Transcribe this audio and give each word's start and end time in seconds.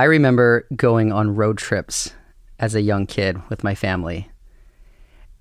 I 0.00 0.04
remember 0.04 0.66
going 0.74 1.12
on 1.12 1.36
road 1.36 1.58
trips 1.58 2.14
as 2.58 2.74
a 2.74 2.80
young 2.80 3.06
kid 3.06 3.36
with 3.50 3.62
my 3.62 3.74
family. 3.74 4.30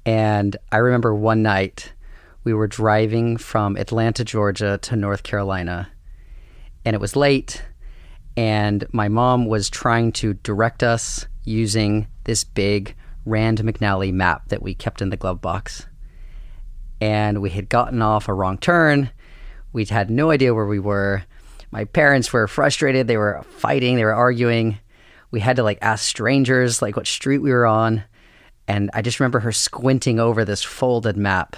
And 0.05 0.57
I 0.69 0.79
remember 0.79 1.15
one 1.15 1.41
night 1.41 1.93
we 2.43 2.53
were 2.53 2.67
driving 2.67 3.37
from 3.37 3.77
Atlanta, 3.77 4.25
Georgia 4.25 4.77
to 4.79 4.97
North 4.97 5.23
Carolina. 5.23 5.89
And 6.83 6.93
it 6.93 6.99
was 6.99 7.15
late. 7.15 7.63
And 8.35 8.85
my 8.91 9.07
mom 9.07 9.45
was 9.45 9.69
trying 9.69 10.11
to 10.19 10.33
direct 10.33 10.83
us 10.83 11.25
using 11.45 12.09
this 12.25 12.43
big 12.43 12.97
Rand 13.23 13.59
McNally 13.59 14.11
map 14.11 14.49
that 14.49 14.61
we 14.61 14.75
kept 14.75 15.01
in 15.01 15.09
the 15.09 15.15
glove 15.15 15.39
box. 15.39 15.87
And 16.99 17.41
we 17.41 17.51
had 17.51 17.69
gotten 17.69 18.01
off 18.01 18.27
a 18.27 18.33
wrong 18.33 18.57
turn. 18.57 19.09
We'd 19.71 19.89
had 19.89 20.09
no 20.09 20.31
idea 20.31 20.53
where 20.53 20.67
we 20.67 20.79
were. 20.79 21.23
My 21.71 21.85
parents 21.85 22.33
were 22.33 22.47
frustrated. 22.47 23.07
They 23.07 23.17
were 23.17 23.43
fighting, 23.49 23.95
they 23.95 24.05
were 24.05 24.13
arguing. 24.13 24.79
We 25.31 25.39
had 25.39 25.57
to 25.57 25.63
like 25.63 25.77
ask 25.81 26.05
strangers 26.05 26.81
like 26.81 26.95
what 26.95 27.05
street 27.07 27.39
we 27.39 27.51
were 27.51 27.67
on. 27.67 28.03
And 28.67 28.89
I 28.93 29.01
just 29.01 29.19
remember 29.19 29.39
her 29.39 29.51
squinting 29.51 30.19
over 30.19 30.45
this 30.45 30.63
folded 30.63 31.17
map 31.17 31.55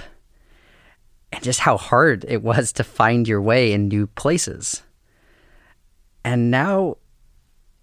and 1.32 1.44
just 1.44 1.62
how 1.62 1.78
hard 1.78 2.26
it 2.28 2.44
was 2.44 2.72
to 2.74 2.84
find 2.84 3.28
your 3.28 3.42
way 3.42 3.72
in 3.72 3.88
new 3.88 4.08
places. 4.08 4.84
And 6.24 6.52
now, 6.52 6.98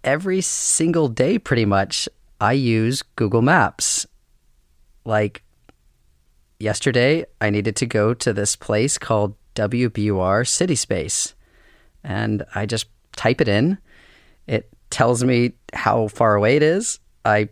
every 0.04 0.40
single 0.40 1.08
day, 1.08 1.38
pretty 1.38 1.64
much, 1.64 2.08
I 2.40 2.52
use 2.52 3.02
Google 3.16 3.42
Maps. 3.42 4.06
Like 5.04 5.42
yesterday, 6.60 7.24
I 7.40 7.50
needed 7.50 7.74
to 7.76 7.86
go 7.86 8.14
to 8.14 8.32
this 8.32 8.54
place 8.54 8.98
called 8.98 9.34
WBUR 9.54 10.46
City 10.46 10.76
Space. 10.76 11.34
And 12.08 12.44
I 12.54 12.64
just 12.66 12.86
type 13.14 13.40
it 13.40 13.48
in. 13.48 13.78
It 14.46 14.68
tells 14.90 15.22
me 15.22 15.52
how 15.74 16.08
far 16.08 16.34
away 16.34 16.56
it 16.56 16.62
is. 16.62 16.98
I 17.24 17.50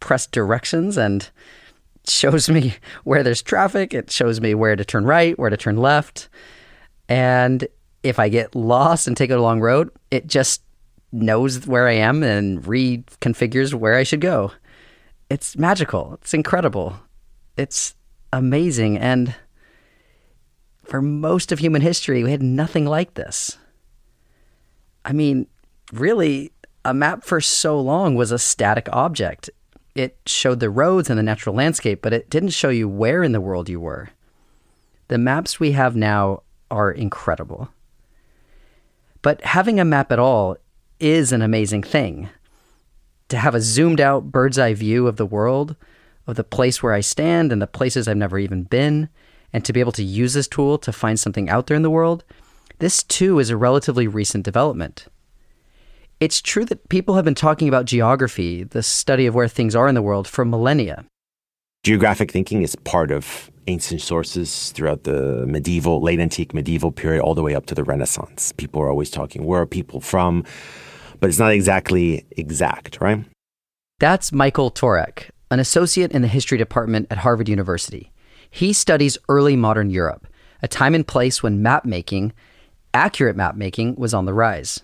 press 0.00 0.26
directions 0.26 0.96
and 0.96 1.28
shows 2.08 2.48
me 2.48 2.76
where 3.04 3.22
there's 3.22 3.42
traffic. 3.42 3.92
It 3.92 4.10
shows 4.10 4.40
me 4.40 4.54
where 4.54 4.76
to 4.76 4.84
turn 4.84 5.04
right, 5.04 5.38
where 5.38 5.50
to 5.50 5.56
turn 5.56 5.76
left. 5.76 6.28
And 7.08 7.66
if 8.02 8.18
I 8.18 8.28
get 8.28 8.54
lost 8.54 9.08
and 9.08 9.16
take 9.16 9.30
a 9.30 9.36
long 9.36 9.60
road, 9.60 9.90
it 10.10 10.26
just 10.26 10.62
knows 11.10 11.66
where 11.66 11.88
I 11.88 11.94
am 11.94 12.22
and 12.22 12.62
reconfigures 12.62 13.74
where 13.74 13.96
I 13.96 14.04
should 14.04 14.20
go. 14.20 14.52
It's 15.28 15.56
magical. 15.58 16.14
It's 16.14 16.32
incredible. 16.32 16.94
It's 17.56 17.94
amazing. 18.32 18.96
And 18.96 19.34
for 20.84 21.02
most 21.02 21.50
of 21.52 21.58
human 21.58 21.82
history, 21.82 22.22
we 22.22 22.30
had 22.30 22.42
nothing 22.42 22.86
like 22.86 23.14
this. 23.14 23.57
I 25.08 25.12
mean, 25.12 25.46
really, 25.90 26.52
a 26.84 26.92
map 26.92 27.24
for 27.24 27.40
so 27.40 27.80
long 27.80 28.14
was 28.14 28.30
a 28.30 28.38
static 28.38 28.90
object. 28.92 29.48
It 29.94 30.18
showed 30.26 30.60
the 30.60 30.68
roads 30.68 31.08
and 31.08 31.18
the 31.18 31.22
natural 31.22 31.54
landscape, 31.54 32.02
but 32.02 32.12
it 32.12 32.28
didn't 32.28 32.50
show 32.50 32.68
you 32.68 32.90
where 32.90 33.22
in 33.22 33.32
the 33.32 33.40
world 33.40 33.70
you 33.70 33.80
were. 33.80 34.10
The 35.08 35.16
maps 35.16 35.58
we 35.58 35.72
have 35.72 35.96
now 35.96 36.42
are 36.70 36.92
incredible. 36.92 37.70
But 39.22 39.42
having 39.42 39.80
a 39.80 39.84
map 39.84 40.12
at 40.12 40.18
all 40.18 40.58
is 41.00 41.32
an 41.32 41.40
amazing 41.40 41.84
thing. 41.84 42.28
To 43.30 43.38
have 43.38 43.54
a 43.54 43.62
zoomed 43.62 44.02
out 44.02 44.30
bird's 44.30 44.58
eye 44.58 44.74
view 44.74 45.06
of 45.06 45.16
the 45.16 45.26
world, 45.26 45.74
of 46.26 46.36
the 46.36 46.44
place 46.44 46.82
where 46.82 46.92
I 46.92 47.00
stand 47.00 47.50
and 47.50 47.62
the 47.62 47.66
places 47.66 48.06
I've 48.06 48.18
never 48.18 48.38
even 48.38 48.64
been, 48.64 49.08
and 49.54 49.64
to 49.64 49.72
be 49.72 49.80
able 49.80 49.92
to 49.92 50.04
use 50.04 50.34
this 50.34 50.48
tool 50.48 50.76
to 50.78 50.92
find 50.92 51.18
something 51.18 51.48
out 51.48 51.66
there 51.66 51.76
in 51.76 51.82
the 51.82 51.90
world, 51.90 52.24
this 52.78 53.02
too 53.02 53.38
is 53.38 53.50
a 53.50 53.56
relatively 53.56 54.06
recent 54.06 54.44
development. 54.44 55.06
It's 56.20 56.40
true 56.40 56.64
that 56.64 56.88
people 56.88 57.14
have 57.14 57.24
been 57.24 57.34
talking 57.34 57.68
about 57.68 57.84
geography, 57.84 58.64
the 58.64 58.82
study 58.82 59.26
of 59.26 59.34
where 59.34 59.48
things 59.48 59.76
are 59.76 59.88
in 59.88 59.94
the 59.94 60.02
world, 60.02 60.26
for 60.26 60.44
millennia. 60.44 61.04
Geographic 61.84 62.32
thinking 62.32 62.62
is 62.62 62.74
part 62.74 63.12
of 63.12 63.50
ancient 63.68 64.00
sources 64.00 64.72
throughout 64.72 65.04
the 65.04 65.46
medieval, 65.46 66.00
late 66.00 66.18
antique 66.18 66.52
medieval 66.54 66.90
period, 66.90 67.22
all 67.22 67.34
the 67.34 67.42
way 67.42 67.54
up 67.54 67.66
to 67.66 67.74
the 67.74 67.84
Renaissance. 67.84 68.52
People 68.52 68.82
are 68.82 68.90
always 68.90 69.10
talking, 69.10 69.44
where 69.44 69.60
are 69.60 69.66
people 69.66 70.00
from? 70.00 70.44
But 71.20 71.28
it's 71.28 71.38
not 71.38 71.52
exactly 71.52 72.26
exact, 72.32 73.00
right? 73.00 73.24
That's 74.00 74.32
Michael 74.32 74.70
Tworek, 74.70 75.30
an 75.50 75.60
associate 75.60 76.12
in 76.12 76.22
the 76.22 76.28
history 76.28 76.58
department 76.58 77.06
at 77.10 77.18
Harvard 77.18 77.48
University. 77.48 78.12
He 78.50 78.72
studies 78.72 79.18
early 79.28 79.54
modern 79.54 79.90
Europe, 79.90 80.26
a 80.62 80.68
time 80.68 80.94
and 80.94 81.06
place 81.06 81.42
when 81.42 81.62
map 81.62 81.84
making, 81.84 82.32
accurate 82.94 83.36
map 83.36 83.56
making, 83.56 83.96
was 83.96 84.14
on 84.14 84.24
the 84.24 84.34
rise. 84.34 84.80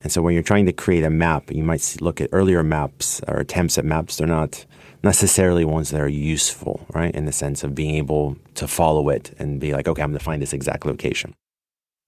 And 0.00 0.12
so 0.12 0.22
when 0.22 0.34
you're 0.34 0.42
trying 0.42 0.66
to 0.66 0.72
create 0.72 1.02
a 1.02 1.10
map, 1.10 1.50
you 1.50 1.64
might 1.64 1.96
look 2.00 2.20
at 2.20 2.30
earlier 2.32 2.62
maps 2.62 3.20
or 3.26 3.38
attempts 3.38 3.78
at 3.78 3.84
maps. 3.84 4.16
They're 4.16 4.28
not 4.28 4.64
necessarily 5.02 5.64
ones 5.64 5.90
that 5.90 6.00
are 6.00 6.08
useful, 6.08 6.86
right? 6.92 7.14
In 7.14 7.24
the 7.24 7.32
sense 7.32 7.64
of 7.64 7.74
being 7.74 7.96
able 7.96 8.36
to 8.54 8.68
follow 8.68 9.08
it 9.08 9.34
and 9.38 9.60
be 9.60 9.72
like, 9.72 9.88
okay, 9.88 10.02
I'm 10.02 10.10
going 10.10 10.18
to 10.18 10.24
find 10.24 10.40
this 10.40 10.52
exact 10.52 10.86
location. 10.86 11.34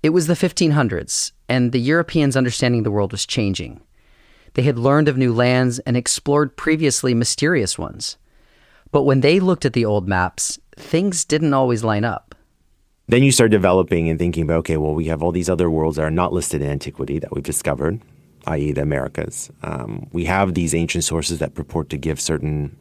It 0.02 0.10
was 0.10 0.28
the 0.28 0.34
1500s, 0.34 1.32
and 1.48 1.72
the 1.72 1.80
Europeans' 1.80 2.36
understanding 2.36 2.80
of 2.80 2.84
the 2.84 2.90
world 2.90 3.12
was 3.12 3.26
changing. 3.26 3.80
They 4.54 4.62
had 4.62 4.78
learned 4.78 5.08
of 5.08 5.18
new 5.18 5.32
lands 5.32 5.78
and 5.80 5.96
explored 5.96 6.56
previously 6.56 7.12
mysterious 7.12 7.78
ones. 7.78 8.16
But 8.92 9.02
when 9.02 9.20
they 9.20 9.40
looked 9.40 9.64
at 9.64 9.72
the 9.72 9.84
old 9.84 10.08
maps, 10.08 10.58
things 10.76 11.24
didn't 11.24 11.54
always 11.54 11.84
line 11.84 12.04
up. 12.04 12.34
Then 13.10 13.24
you 13.24 13.32
start 13.32 13.50
developing 13.50 14.08
and 14.08 14.20
thinking 14.20 14.44
about, 14.44 14.58
okay, 14.58 14.76
well, 14.76 14.94
we 14.94 15.06
have 15.06 15.20
all 15.20 15.32
these 15.32 15.50
other 15.50 15.68
worlds 15.68 15.96
that 15.96 16.04
are 16.04 16.12
not 16.12 16.32
listed 16.32 16.62
in 16.62 16.70
antiquity 16.70 17.18
that 17.18 17.32
we've 17.32 17.42
discovered, 17.42 18.00
i.e., 18.46 18.70
the 18.70 18.82
Americas. 18.82 19.50
Um, 19.64 20.08
we 20.12 20.26
have 20.26 20.54
these 20.54 20.76
ancient 20.76 21.02
sources 21.02 21.40
that 21.40 21.56
purport 21.56 21.90
to 21.90 21.96
give 21.96 22.20
certain 22.20 22.76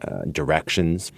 uh, 0.00 0.22
directions. 0.32 1.12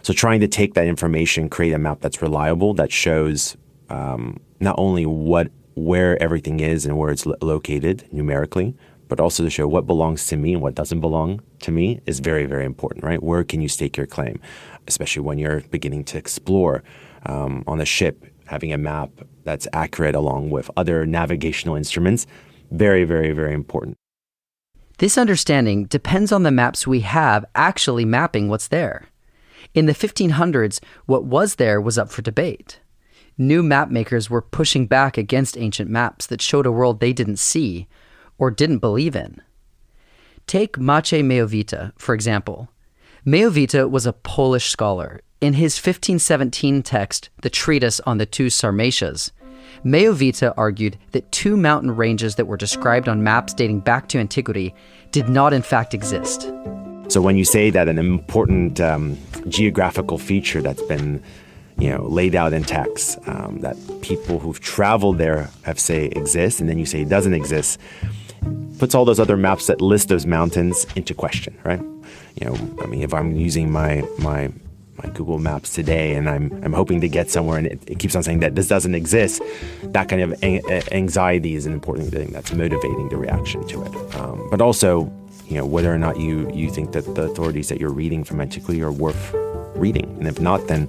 So, 0.00 0.14
trying 0.14 0.40
to 0.40 0.48
take 0.48 0.72
that 0.74 0.86
information, 0.86 1.50
create 1.50 1.74
a 1.74 1.78
map 1.78 2.00
that's 2.00 2.22
reliable, 2.22 2.72
that 2.72 2.90
shows 2.90 3.58
um, 3.90 4.40
not 4.58 4.76
only 4.78 5.04
what 5.04 5.50
where 5.74 6.20
everything 6.22 6.60
is 6.60 6.86
and 6.86 6.96
where 6.96 7.10
it's 7.10 7.26
lo- 7.26 7.36
located 7.42 8.08
numerically, 8.10 8.74
but 9.08 9.20
also 9.20 9.42
to 9.42 9.50
show 9.50 9.68
what 9.68 9.86
belongs 9.86 10.26
to 10.28 10.38
me 10.38 10.54
and 10.54 10.62
what 10.62 10.74
doesn't 10.74 11.00
belong 11.00 11.42
to 11.60 11.70
me 11.70 12.00
is 12.06 12.20
very, 12.20 12.46
very 12.46 12.64
important, 12.64 13.04
right? 13.04 13.22
Where 13.22 13.44
can 13.44 13.60
you 13.60 13.68
stake 13.68 13.98
your 13.98 14.06
claim, 14.06 14.40
especially 14.88 15.20
when 15.20 15.36
you're 15.36 15.60
beginning 15.70 16.04
to 16.04 16.16
explore 16.16 16.82
um, 17.26 17.64
on 17.66 17.80
a 17.80 17.84
ship, 17.84 18.24
having 18.46 18.72
a 18.72 18.78
map 18.78 19.10
that's 19.44 19.68
accurate 19.72 20.14
along 20.14 20.50
with 20.50 20.70
other 20.76 21.06
navigational 21.06 21.76
instruments, 21.76 22.26
very, 22.70 23.04
very, 23.04 23.32
very 23.32 23.52
important. 23.52 23.96
This 24.98 25.18
understanding 25.18 25.86
depends 25.86 26.32
on 26.32 26.42
the 26.42 26.50
maps 26.50 26.86
we 26.86 27.00
have 27.00 27.44
actually 27.54 28.04
mapping 28.04 28.48
what's 28.48 28.68
there. 28.68 29.08
In 29.74 29.86
the 29.86 29.94
1500s, 29.94 30.80
what 31.06 31.24
was 31.24 31.56
there 31.56 31.80
was 31.80 31.98
up 31.98 32.10
for 32.10 32.22
debate. 32.22 32.80
New 33.38 33.62
map 33.62 33.90
makers 33.90 34.28
were 34.28 34.42
pushing 34.42 34.86
back 34.86 35.16
against 35.16 35.56
ancient 35.56 35.90
maps 35.90 36.26
that 36.26 36.42
showed 36.42 36.66
a 36.66 36.72
world 36.72 37.00
they 37.00 37.12
didn't 37.12 37.38
see 37.38 37.88
or 38.38 38.50
didn't 38.50 38.78
believe 38.78 39.16
in. 39.16 39.40
Take 40.46 40.76
Maciej 40.76 41.24
Miechowita, 41.24 41.92
for 41.96 42.14
example. 42.14 42.68
Miechowita 43.26 43.90
was 43.90 44.04
a 44.04 44.12
Polish 44.12 44.68
scholar 44.68 45.20
in 45.42 45.54
his 45.54 45.76
1517 45.76 46.84
text, 46.84 47.28
The 47.42 47.50
Treatise 47.50 48.00
on 48.06 48.18
the 48.18 48.24
Two 48.24 48.46
Sarmatias, 48.46 49.32
Miechowita 49.84 50.54
argued 50.56 50.96
that 51.10 51.30
two 51.32 51.56
mountain 51.56 51.90
ranges 51.96 52.36
that 52.36 52.46
were 52.46 52.56
described 52.56 53.08
on 53.08 53.24
maps 53.24 53.52
dating 53.52 53.80
back 53.80 54.08
to 54.08 54.18
antiquity 54.18 54.72
did 55.10 55.28
not 55.28 55.52
in 55.52 55.62
fact 55.62 55.94
exist. 55.94 56.42
So 57.08 57.20
when 57.20 57.36
you 57.36 57.44
say 57.44 57.70
that 57.70 57.88
an 57.88 57.98
important 57.98 58.80
um, 58.80 59.18
geographical 59.48 60.16
feature 60.16 60.62
that's 60.62 60.82
been 60.82 61.20
you 61.76 61.90
know, 61.90 62.04
laid 62.04 62.36
out 62.36 62.52
in 62.52 62.62
text 62.62 63.18
um, 63.26 63.58
that 63.62 63.76
people 64.00 64.38
who've 64.38 64.60
traveled 64.60 65.18
there 65.18 65.50
have 65.64 65.80
say 65.80 66.06
exists, 66.06 66.60
and 66.60 66.68
then 66.68 66.78
you 66.78 66.86
say 66.86 67.02
it 67.02 67.08
doesn't 67.08 67.34
exist, 67.34 67.80
puts 68.78 68.94
all 68.94 69.04
those 69.04 69.18
other 69.18 69.36
maps 69.36 69.66
that 69.66 69.80
list 69.80 70.08
those 70.08 70.24
mountains 70.24 70.86
into 70.94 71.14
question, 71.14 71.58
right? 71.64 71.80
You 72.40 72.46
know, 72.46 72.54
I 72.80 72.86
mean, 72.86 73.02
if 73.02 73.12
I'm 73.12 73.34
using 73.34 73.72
my 73.72 74.04
my 74.18 74.52
my 74.96 75.08
Google 75.10 75.38
Maps 75.38 75.74
today, 75.74 76.14
and 76.14 76.28
I'm 76.28 76.52
I'm 76.64 76.72
hoping 76.72 77.00
to 77.00 77.08
get 77.08 77.30
somewhere, 77.30 77.58
and 77.58 77.66
it, 77.66 77.80
it 77.86 77.98
keeps 77.98 78.14
on 78.14 78.22
saying 78.22 78.40
that 78.40 78.54
this 78.54 78.68
doesn't 78.68 78.94
exist. 78.94 79.42
That 79.82 80.08
kind 80.08 80.22
of 80.22 80.42
anxiety 80.92 81.54
is 81.54 81.66
an 81.66 81.72
important 81.72 82.10
thing 82.10 82.30
that's 82.30 82.52
motivating 82.52 83.08
the 83.08 83.16
reaction 83.16 83.66
to 83.68 83.82
it. 83.82 84.14
Um, 84.16 84.48
but 84.50 84.60
also, 84.60 85.12
you 85.46 85.56
know, 85.56 85.66
whether 85.66 85.92
or 85.92 85.98
not 85.98 86.18
you 86.20 86.50
you 86.52 86.70
think 86.70 86.92
that 86.92 87.14
the 87.14 87.22
authorities 87.22 87.68
that 87.68 87.80
you're 87.80 87.92
reading 87.92 88.24
from 88.24 88.40
antiquity 88.40 88.82
are 88.82 88.92
worth 88.92 89.34
reading, 89.74 90.16
and 90.18 90.28
if 90.28 90.40
not, 90.40 90.66
then 90.68 90.88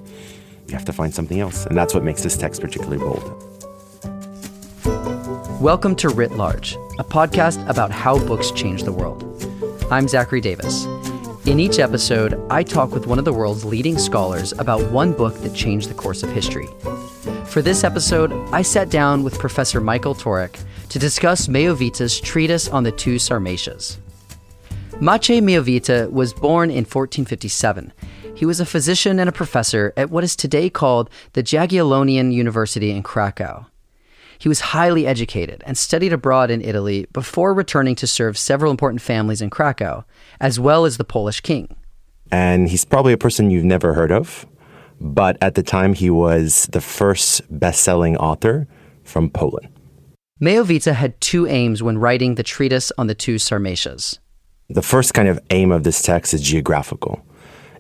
you 0.68 0.74
have 0.74 0.86
to 0.86 0.94
find 0.94 1.14
something 1.14 1.40
else, 1.40 1.66
and 1.66 1.78
that's 1.78 1.94
what 1.94 2.04
makes 2.04 2.24
this 2.24 2.38
text 2.38 2.62
particularly 2.62 2.98
bold. 2.98 3.24
Welcome 5.62 5.96
to 5.98 6.10
Writ 6.10 6.34
Large, 6.34 6.76
a 7.00 7.06
podcast 7.06 7.66
about 7.70 7.90
how 7.90 8.20
books 8.26 8.52
change 8.52 8.84
the 8.84 8.92
world. 8.92 9.24
I'm 9.90 10.10
Zachary 10.10 10.42
Davis. 10.42 10.86
In 11.46 11.60
each 11.60 11.78
episode, 11.80 12.42
I 12.50 12.64
talk 12.64 12.92
with 12.92 13.06
one 13.06 13.20
of 13.20 13.26
the 13.26 13.34
world's 13.34 13.66
leading 13.66 13.98
scholars 13.98 14.54
about 14.54 14.90
one 14.92 15.12
book 15.12 15.34
that 15.42 15.54
changed 15.54 15.90
the 15.90 15.94
course 15.94 16.24
of 16.24 16.32
history. 16.32 16.70
For 17.48 17.62
this 17.62 17.84
episode, 17.84 18.32
I 18.54 18.62
sat 18.62 18.90
down 18.90 19.24
with 19.24 19.40
Professor 19.40 19.82
Michael 19.82 20.16
Tworek 20.16 20.58
to 20.88 21.00
discuss 21.00 21.48
Miechowita's 21.48 22.22
treatise 22.22 22.70
on 22.70 22.84
the 22.84 22.94
two 22.94 23.16
Sarmatias. 23.16 23.98
Maciej 25.02 25.42
Miechowita 25.42 26.10
was 26.14 26.34
born 26.34 26.70
in 26.70 26.86
1457. 26.86 27.92
He 28.34 28.46
was 28.46 28.62
a 28.62 28.66
physician 28.66 29.20
and 29.20 29.28
a 29.28 29.34
professor 29.34 29.92
at 29.98 30.10
what 30.10 30.24
is 30.24 30.38
today 30.38 30.70
called 30.70 31.10
the 31.34 31.44
Jagiellonian 31.44 32.32
University 32.32 32.90
in 32.90 33.04
Krakow. 33.04 33.66
He 34.40 34.48
was 34.48 34.60
highly 34.60 35.06
educated 35.06 35.62
and 35.66 35.78
studied 35.78 36.14
abroad 36.14 36.52
in 36.52 36.62
Italy 36.62 37.06
before 37.12 37.54
returning 37.54 37.96
to 37.96 38.08
serve 38.08 38.38
several 38.38 38.72
important 38.72 39.02
families 39.02 39.42
in 39.42 39.50
Krakow, 39.50 40.06
as 40.40 40.60
well 40.60 40.86
as 40.86 40.98
the 40.98 41.04
Polish 41.04 41.42
king. 41.42 41.76
And 42.32 42.70
he's 42.70 42.86
probably 42.86 43.14
a 43.14 43.18
person 43.18 43.52
you've 43.52 43.64
never 43.64 43.94
heard 43.94 44.12
of, 44.12 44.46
but 45.00 45.38
at 45.42 45.56
the 45.56 45.64
time 45.64 45.94
he 45.94 46.10
was 46.10 46.68
the 46.72 46.82
first 46.82 47.42
best 47.50 47.84
selling 47.84 48.18
author 48.18 48.68
from 49.04 49.30
Poland. 49.30 49.70
Miechowita 50.42 50.94
had 50.94 51.20
two 51.22 51.48
aims 51.48 51.84
when 51.84 51.98
writing 51.98 52.36
the 52.36 52.44
treatise 52.44 52.92
on 52.98 53.08
the 53.08 53.16
two 53.16 53.36
Sarmatias. 53.36 54.18
The 54.70 54.82
first 54.82 55.14
kind 55.14 55.28
of 55.28 55.40
aim 55.52 55.72
of 55.72 55.84
this 55.84 56.02
text 56.02 56.34
is 56.34 56.42
geographical. 56.42 57.24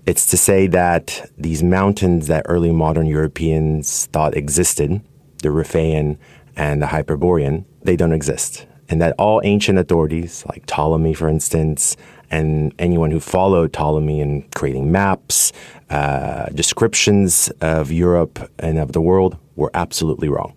It's 0.06 0.26
to 0.28 0.38
say 0.38 0.68
that 0.68 1.30
these 1.38 1.64
mountains 1.64 2.28
that 2.28 2.46
early 2.48 2.72
modern 2.72 3.08
Europeans 3.08 4.08
thought 4.08 4.36
existed, 4.36 5.02
the 5.42 5.50
Riphaean 5.50 6.18
and 6.56 6.82
the 6.82 6.88
Hyperborean, 6.88 7.66
they 7.84 7.96
don't 7.96 8.14
exist. 8.14 8.68
And 8.90 9.02
that 9.02 9.16
all 9.18 9.42
ancient 9.44 9.80
authorities, 9.80 10.46
like 10.50 10.66
Ptolemy, 10.66 11.14
for 11.14 11.30
instance, 11.30 11.96
and 12.34 12.74
anyone 12.80 13.12
who 13.12 13.20
followed 13.20 13.72
Ptolemy 13.74 14.20
in 14.20 14.42
creating 14.56 14.92
maps, 14.92 15.54
uh, 15.92 16.48
descriptions 16.48 17.52
of 17.62 17.92
Europe 17.92 18.50
and 18.58 18.80
of 18.80 18.94
the 18.94 19.02
world, 19.02 19.38
were 19.56 19.70
absolutely 19.76 20.30
wrong. 20.30 20.54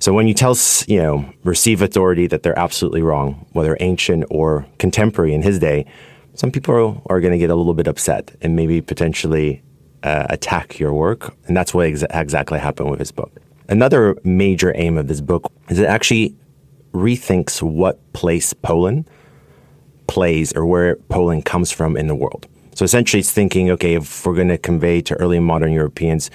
So 0.00 0.12
when 0.12 0.26
you 0.26 0.34
tell, 0.34 0.56
you 0.88 1.00
know, 1.00 1.32
receive 1.44 1.80
authority 1.80 2.26
that 2.26 2.42
they're 2.42 2.58
absolutely 2.58 3.02
wrong, 3.02 3.46
whether 3.52 3.76
ancient 3.78 4.24
or 4.30 4.66
contemporary 4.78 5.32
in 5.32 5.42
his 5.42 5.60
day, 5.60 5.86
some 6.34 6.50
people 6.50 7.02
are 7.06 7.20
going 7.20 7.32
to 7.32 7.38
get 7.38 7.50
a 7.50 7.54
little 7.54 7.74
bit 7.74 7.86
upset 7.86 8.34
and 8.40 8.56
maybe 8.56 8.80
potentially 8.80 9.62
uh, 10.02 10.26
attack 10.28 10.80
your 10.80 10.92
work. 10.92 11.36
And 11.46 11.56
that's 11.56 11.72
what 11.72 11.86
ex- 11.86 12.04
exactly 12.10 12.58
happened 12.58 12.90
with 12.90 12.98
his 12.98 13.12
book. 13.12 13.30
Another 13.68 14.16
major 14.24 14.72
aim 14.74 14.98
of 14.98 15.06
this 15.06 15.20
book 15.20 15.52
is 15.68 15.78
it 15.78 15.86
actually 15.86 16.34
rethinks 16.92 17.62
what 17.62 17.96
place 18.12 18.52
Poland 18.52 19.08
plays 20.10 20.52
or 20.56 20.66
where 20.66 20.96
Poland 21.08 21.44
comes 21.44 21.70
from 21.70 21.96
in 21.96 22.08
the 22.08 22.16
world. 22.16 22.48
So 22.74 22.84
essentially, 22.84 23.20
it's 23.20 23.30
thinking, 23.30 23.70
okay, 23.70 23.94
if 23.94 24.26
we're 24.26 24.34
going 24.34 24.48
to 24.48 24.58
convey 24.58 25.00
to 25.02 25.14
early 25.14 25.38
modern 25.38 25.72
Europeans 25.72 26.30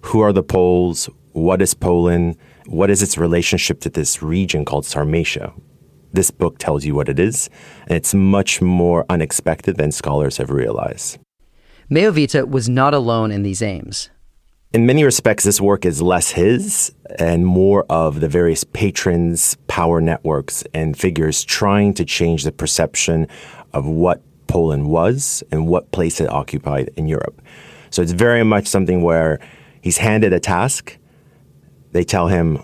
who 0.00 0.20
are 0.20 0.32
the 0.32 0.42
Poles, 0.42 1.10
what 1.32 1.60
is 1.60 1.74
Poland, 1.74 2.36
what 2.66 2.88
is 2.88 3.02
its 3.02 3.18
relationship 3.18 3.80
to 3.80 3.90
this 3.90 4.22
region 4.22 4.64
called 4.64 4.84
Sarmatia. 4.84 5.52
This 6.12 6.30
book 6.30 6.58
tells 6.58 6.86
you 6.86 6.94
what 6.94 7.10
it 7.10 7.18
is, 7.18 7.50
and 7.86 7.96
it's 7.96 8.14
much 8.14 8.62
more 8.62 9.04
unexpected 9.10 9.76
than 9.76 9.92
scholars 9.92 10.38
have 10.38 10.50
realized. 10.50 11.18
Miechowita 11.90 12.48
was 12.48 12.66
not 12.68 12.94
alone 12.94 13.30
in 13.30 13.42
these 13.42 13.60
aims 13.60 14.08
in 14.72 14.84
many 14.84 15.02
respects, 15.02 15.44
this 15.44 15.60
work 15.60 15.86
is 15.86 16.02
less 16.02 16.30
his 16.30 16.92
and 17.18 17.46
more 17.46 17.86
of 17.88 18.20
the 18.20 18.28
various 18.28 18.64
patrons, 18.64 19.56
power 19.66 20.00
networks, 20.00 20.62
and 20.74 20.96
figures 20.96 21.42
trying 21.42 21.94
to 21.94 22.04
change 22.04 22.44
the 22.44 22.52
perception 22.52 23.26
of 23.72 23.86
what 23.86 24.22
Poland 24.46 24.88
was 24.88 25.42
and 25.50 25.66
what 25.66 25.90
place 25.90 26.20
it 26.20 26.28
occupied 26.28 26.90
in 26.96 27.06
Europe. 27.06 27.40
So 27.90 28.02
it's 28.02 28.12
very 28.12 28.44
much 28.44 28.66
something 28.66 29.02
where 29.02 29.40
he's 29.80 29.98
handed 29.98 30.34
a 30.34 30.40
task. 30.40 30.98
They 31.92 32.04
tell 32.04 32.28
him, 32.28 32.62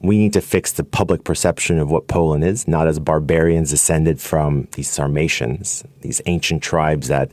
we 0.00 0.18
need 0.18 0.34
to 0.34 0.42
fix 0.42 0.72
the 0.72 0.84
public 0.84 1.24
perception 1.24 1.78
of 1.78 1.90
what 1.90 2.06
Poland 2.06 2.44
is, 2.44 2.68
not 2.68 2.86
as 2.86 2.98
barbarians 2.98 3.70
descended 3.70 4.20
from 4.20 4.68
these 4.72 4.90
Sarmatians, 4.90 5.84
these 6.02 6.20
ancient 6.26 6.62
tribes 6.62 7.08
that 7.08 7.30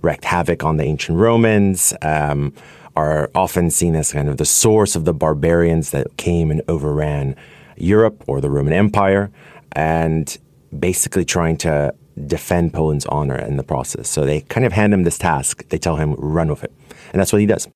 wreaked 0.00 0.24
havoc 0.24 0.62
on 0.62 0.76
the 0.76 0.84
ancient 0.84 1.18
Romans. 1.18 1.92
Um, 2.02 2.54
are 2.96 3.30
often 3.34 3.70
seen 3.70 3.94
as 3.94 4.12
kind 4.12 4.28
of 4.28 4.36
the 4.36 4.44
source 4.44 4.94
of 4.94 5.04
the 5.04 5.14
barbarians 5.14 5.90
that 5.90 6.16
came 6.16 6.50
and 6.50 6.62
overran 6.68 7.34
Europe 7.76 8.22
or 8.26 8.40
the 8.40 8.50
Roman 8.50 8.72
Empire, 8.72 9.30
and 9.72 10.38
basically 10.78 11.24
trying 11.24 11.56
to 11.56 11.94
defend 12.26 12.72
Poland's 12.72 13.06
honor 13.06 13.36
in 13.36 13.56
the 13.56 13.64
process. 13.64 14.08
So 14.08 14.24
they 14.24 14.42
kind 14.42 14.64
of 14.64 14.72
hand 14.72 14.94
him 14.94 15.02
this 15.02 15.18
task. 15.18 15.68
They 15.68 15.78
tell 15.78 15.96
him, 15.96 16.14
run 16.14 16.48
with 16.48 16.62
it. 16.62 16.72
And 17.12 17.20
that's 17.20 17.32
what 17.32 17.40
he 17.40 17.46
does. 17.46 17.68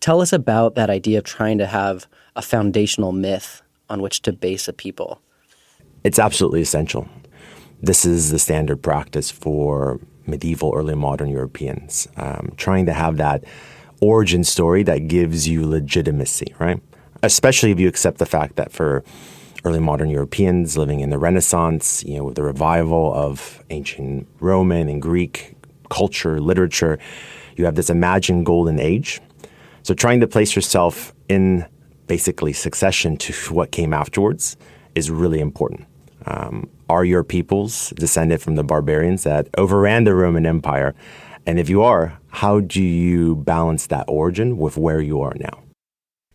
Tell 0.00 0.20
us 0.20 0.32
about 0.32 0.74
that 0.74 0.90
idea 0.90 1.18
of 1.18 1.24
trying 1.24 1.58
to 1.58 1.66
have 1.66 2.06
a 2.34 2.42
foundational 2.42 3.12
myth 3.12 3.62
on 3.88 4.02
which 4.02 4.22
to 4.22 4.32
base 4.32 4.68
a 4.68 4.72
people. 4.72 5.20
It's 6.04 6.18
absolutely 6.18 6.60
essential. 6.60 7.08
This 7.80 8.04
is 8.04 8.30
the 8.30 8.38
standard 8.38 8.82
practice 8.82 9.30
for 9.30 10.00
medieval, 10.26 10.72
early 10.74 10.94
modern 10.94 11.30
Europeans, 11.30 12.08
um, 12.16 12.52
trying 12.56 12.86
to 12.86 12.92
have 12.92 13.16
that 13.16 13.44
origin 14.00 14.44
story 14.44 14.82
that 14.84 15.08
gives 15.08 15.48
you 15.48 15.66
legitimacy, 15.66 16.54
right? 16.58 16.80
Especially 17.22 17.70
if 17.70 17.80
you 17.80 17.88
accept 17.88 18.18
the 18.18 18.26
fact 18.26 18.56
that 18.56 18.72
for 18.72 19.04
early 19.64 19.80
modern 19.80 20.08
Europeans 20.08 20.76
living 20.76 21.00
in 21.00 21.10
the 21.10 21.18
Renaissance, 21.18 22.04
you 22.04 22.16
know, 22.16 22.24
with 22.24 22.36
the 22.36 22.42
revival 22.42 23.12
of 23.14 23.62
ancient 23.70 24.26
Roman 24.40 24.88
and 24.88 25.02
Greek 25.02 25.54
culture, 25.90 26.40
literature, 26.40 26.98
you 27.56 27.64
have 27.64 27.74
this 27.74 27.90
imagined 27.90 28.46
golden 28.46 28.78
age. 28.78 29.20
So 29.82 29.94
trying 29.94 30.20
to 30.20 30.26
place 30.26 30.54
yourself 30.54 31.12
in 31.28 31.66
basically 32.06 32.52
succession 32.52 33.16
to 33.18 33.32
what 33.54 33.72
came 33.72 33.92
afterwards 33.92 34.56
is 34.94 35.10
really 35.10 35.40
important. 35.40 35.86
Um, 36.26 36.68
are 36.88 37.04
your 37.04 37.24
peoples 37.24 37.90
descended 37.96 38.40
from 38.42 38.56
the 38.56 38.64
barbarians 38.64 39.24
that 39.24 39.48
overran 39.56 40.04
the 40.04 40.14
Roman 40.14 40.46
Empire? 40.46 40.94
And 41.48 41.58
if 41.58 41.70
you 41.70 41.82
are, 41.82 42.20
how 42.28 42.60
do 42.60 42.82
you 42.82 43.34
balance 43.34 43.86
that 43.86 44.04
origin 44.06 44.58
with 44.58 44.76
where 44.76 45.00
you 45.00 45.22
are 45.22 45.32
now? 45.40 45.62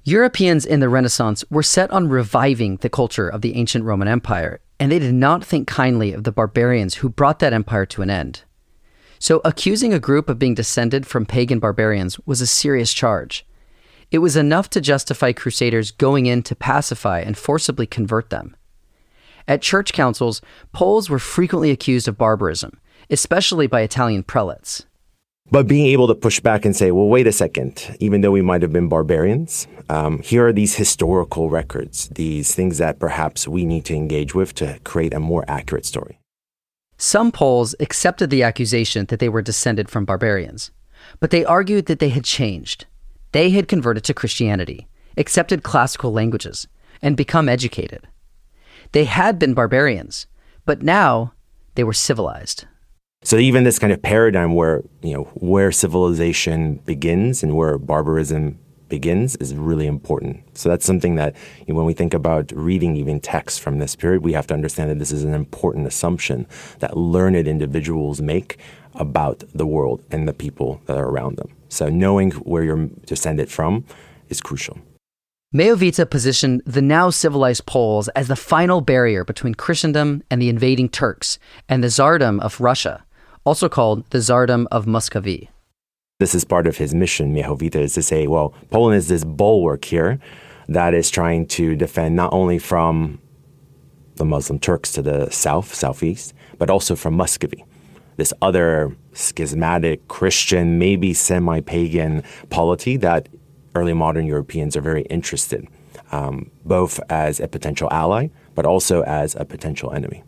Europeans 0.03 0.65
in 0.65 0.79
the 0.79 0.89
Renaissance 0.89 1.45
were 1.51 1.61
set 1.61 1.91
on 1.91 2.09
reviving 2.09 2.77
the 2.77 2.89
culture 2.89 3.29
of 3.29 3.41
the 3.41 3.55
ancient 3.55 3.85
Roman 3.85 4.07
Empire, 4.07 4.59
and 4.79 4.91
they 4.91 4.97
did 4.97 5.13
not 5.13 5.45
think 5.45 5.67
kindly 5.67 6.13
of 6.13 6.23
the 6.23 6.31
barbarians 6.31 6.95
who 6.95 7.09
brought 7.09 7.37
that 7.37 7.53
empire 7.53 7.85
to 7.85 8.01
an 8.01 8.09
end. 8.09 8.41
So, 9.19 9.39
accusing 9.45 9.93
a 9.93 9.99
group 9.99 10.29
of 10.29 10.39
being 10.39 10.55
descended 10.55 11.05
from 11.05 11.27
pagan 11.27 11.59
barbarians 11.59 12.19
was 12.25 12.41
a 12.41 12.47
serious 12.47 12.91
charge. 12.91 13.45
It 14.09 14.17
was 14.17 14.35
enough 14.35 14.67
to 14.71 14.81
justify 14.81 15.31
crusaders 15.31 15.91
going 15.91 16.25
in 16.25 16.41
to 16.41 16.55
pacify 16.55 17.19
and 17.19 17.37
forcibly 17.37 17.85
convert 17.85 18.31
them. 18.31 18.55
At 19.47 19.61
church 19.61 19.93
councils, 19.93 20.41
Poles 20.71 21.07
were 21.07 21.19
frequently 21.19 21.69
accused 21.69 22.07
of 22.07 22.17
barbarism, 22.17 22.79
especially 23.11 23.67
by 23.67 23.81
Italian 23.81 24.23
prelates. 24.23 24.87
But 25.53 25.67
being 25.67 25.85
able 25.85 26.07
to 26.07 26.15
push 26.15 26.39
back 26.39 26.65
and 26.65 26.75
say, 26.75 26.89
well, 26.89 27.05
wait 27.05 27.27
a 27.27 27.31
second, 27.31 27.95
even 27.99 28.21
though 28.21 28.31
we 28.31 28.41
might 28.41 28.63
have 28.63 28.73
been 28.73 28.89
barbarians, 28.89 29.67
um, 29.87 30.17
here 30.23 30.47
are 30.47 30.51
these 30.51 30.73
historical 30.73 31.51
records, 31.51 32.09
these 32.09 32.55
things 32.55 32.79
that 32.79 32.97
perhaps 32.97 33.47
we 33.47 33.63
need 33.63 33.85
to 33.85 33.93
engage 33.93 34.33
with 34.33 34.55
to 34.55 34.79
create 34.83 35.13
a 35.13 35.19
more 35.19 35.45
accurate 35.47 35.85
story. 35.85 36.17
Some 36.97 37.31
Poles 37.31 37.75
accepted 37.79 38.31
the 38.31 38.41
accusation 38.41 39.05
that 39.09 39.19
they 39.19 39.29
were 39.29 39.43
descended 39.43 39.91
from 39.91 40.05
barbarians, 40.05 40.71
but 41.19 41.29
they 41.29 41.45
argued 41.45 41.85
that 41.85 41.99
they 41.99 42.09
had 42.09 42.23
changed. 42.23 42.87
They 43.31 43.51
had 43.51 43.67
converted 43.67 44.03
to 44.05 44.15
Christianity, 44.15 44.87
accepted 45.17 45.61
classical 45.61 46.11
languages, 46.11 46.67
and 46.99 47.15
become 47.15 47.47
educated. 47.47 48.07
They 48.91 49.03
had 49.03 49.37
been 49.37 49.53
barbarians, 49.53 50.25
but 50.65 50.81
now 50.81 51.33
they 51.75 51.83
were 51.83 51.93
civilized. 51.93 52.65
So 53.23 53.37
even 53.37 53.63
this 53.63 53.79
kind 53.79 53.93
of 53.93 54.01
paradigm 54.01 54.53
where 54.53 54.83
you 55.01 55.13
know 55.13 55.23
where 55.35 55.71
civilization 55.71 56.75
begins 56.85 57.43
and 57.43 57.55
where 57.55 57.77
barbarism 57.77 58.59
begins 58.89 59.35
is 59.37 59.55
really 59.55 59.87
important. 59.87 60.43
So 60.55 60.69
that's 60.69 60.85
something 60.85 61.15
that 61.15 61.35
you 61.65 61.73
know, 61.73 61.77
when 61.77 61.87
we 61.87 61.93
think 61.93 62.13
about 62.13 62.51
reading 62.51 62.95
even 62.95 63.19
texts 63.19 63.57
from 63.57 63.79
this 63.79 63.95
period, 63.95 64.21
we 64.23 64.33
have 64.33 64.45
to 64.47 64.53
understand 64.53 64.91
that 64.91 64.99
this 64.99 65.11
is 65.11 65.23
an 65.23 65.33
important 65.33 65.87
assumption 65.87 66.45
that 66.79 66.95
learned 66.95 67.47
individuals 67.47 68.21
make 68.21 68.59
about 68.93 69.43
the 69.55 69.65
world 69.65 70.03
and 70.11 70.27
the 70.27 70.33
people 70.33 70.79
that 70.85 70.97
are 70.97 71.07
around 71.07 71.37
them. 71.37 71.49
So 71.69 71.89
knowing 71.89 72.31
where 72.31 72.63
you're 72.63 72.85
descended 73.05 73.49
from 73.49 73.83
is 74.29 74.41
crucial. 74.41 74.77
Miechowita 75.55 76.09
positioned 76.09 76.61
the 76.65 76.81
now 76.81 77.09
civilized 77.09 77.65
Poles 77.65 78.09
as 78.09 78.27
the 78.27 78.35
final 78.35 78.81
barrier 78.81 79.23
between 79.23 79.55
Christendom 79.55 80.23
and 80.29 80.41
the 80.41 80.49
invading 80.49 80.89
Turks 80.89 81.39
and 81.69 81.83
the 81.83 81.89
Tsardom 81.89 82.39
of 82.41 82.59
Russia, 82.59 83.03
also 83.45 83.69
called 83.69 84.09
the 84.11 84.19
Tsardom 84.19 84.67
of 84.71 84.87
Muscovy. 84.87 85.49
This 86.19 86.35
is 86.35 86.45
part 86.45 86.67
of 86.67 86.77
his 86.77 86.93
mission, 86.93 87.33
Miechowita, 87.33 87.75
is 87.75 87.93
to 87.95 88.01
say, 88.01 88.27
well, 88.27 88.53
Poland 88.69 88.97
is 88.97 89.07
this 89.07 89.23
bulwark 89.23 89.83
here 89.85 90.19
that 90.69 90.93
is 90.93 91.09
trying 91.09 91.47
to 91.47 91.75
defend 91.75 92.15
not 92.15 92.31
only 92.31 92.59
from 92.59 93.19
the 94.15 94.25
Muslim 94.25 94.59
Turks 94.59 94.91
to 94.93 95.01
the 95.01 95.29
south, 95.31 95.73
southeast, 95.73 96.33
but 96.57 96.69
also 96.69 96.95
from 96.95 97.15
Muscovy, 97.15 97.65
this 98.17 98.33
other 98.41 98.95
schismatic 99.13 100.07
Christian, 100.07 100.77
maybe 100.77 101.13
semi 101.13 101.59
pagan 101.61 102.23
polity 102.49 102.95
that 102.97 103.27
early 103.75 103.93
modern 103.93 104.25
Europeans 104.25 104.77
are 104.77 104.81
very 104.81 105.01
interested, 105.03 105.67
um, 106.11 106.51
both 106.63 106.99
as 107.09 107.39
a 107.39 107.47
potential 107.47 107.89
ally, 107.91 108.27
but 108.55 108.65
also 108.65 109.01
as 109.03 109.35
a 109.35 109.45
potential 109.45 109.91
enemy. 109.91 110.23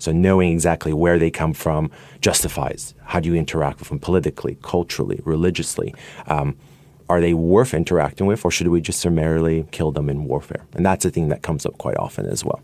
So 0.00 0.12
knowing 0.12 0.52
exactly 0.52 0.92
where 0.92 1.18
they 1.18 1.30
come 1.30 1.52
from 1.52 1.90
justifies 2.20 2.94
how 3.04 3.20
do 3.20 3.28
you 3.28 3.34
interact 3.34 3.80
with 3.80 3.88
them 3.88 3.98
politically, 3.98 4.56
culturally, 4.62 5.20
religiously. 5.24 5.94
Um, 6.26 6.56
are 7.08 7.20
they 7.20 7.34
worth 7.34 7.74
interacting 7.74 8.26
with, 8.26 8.44
or 8.44 8.52
should 8.52 8.68
we 8.68 8.80
just 8.80 9.00
summarily 9.00 9.66
kill 9.72 9.90
them 9.90 10.08
in 10.08 10.24
warfare? 10.24 10.64
And 10.74 10.86
that's 10.86 11.04
a 11.04 11.10
thing 11.10 11.28
that 11.28 11.42
comes 11.42 11.66
up 11.66 11.76
quite 11.76 11.96
often 11.96 12.26
as 12.26 12.44
well. 12.44 12.62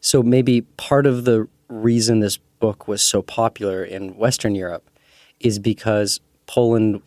So 0.00 0.22
maybe 0.22 0.62
part 0.62 1.06
of 1.06 1.24
the 1.24 1.46
reason 1.68 2.20
this 2.20 2.38
book 2.38 2.88
was 2.88 3.02
so 3.02 3.20
popular 3.20 3.84
in 3.84 4.16
Western 4.16 4.54
Europe 4.54 4.88
is 5.40 5.58
because 5.58 6.20
Poland 6.46 7.02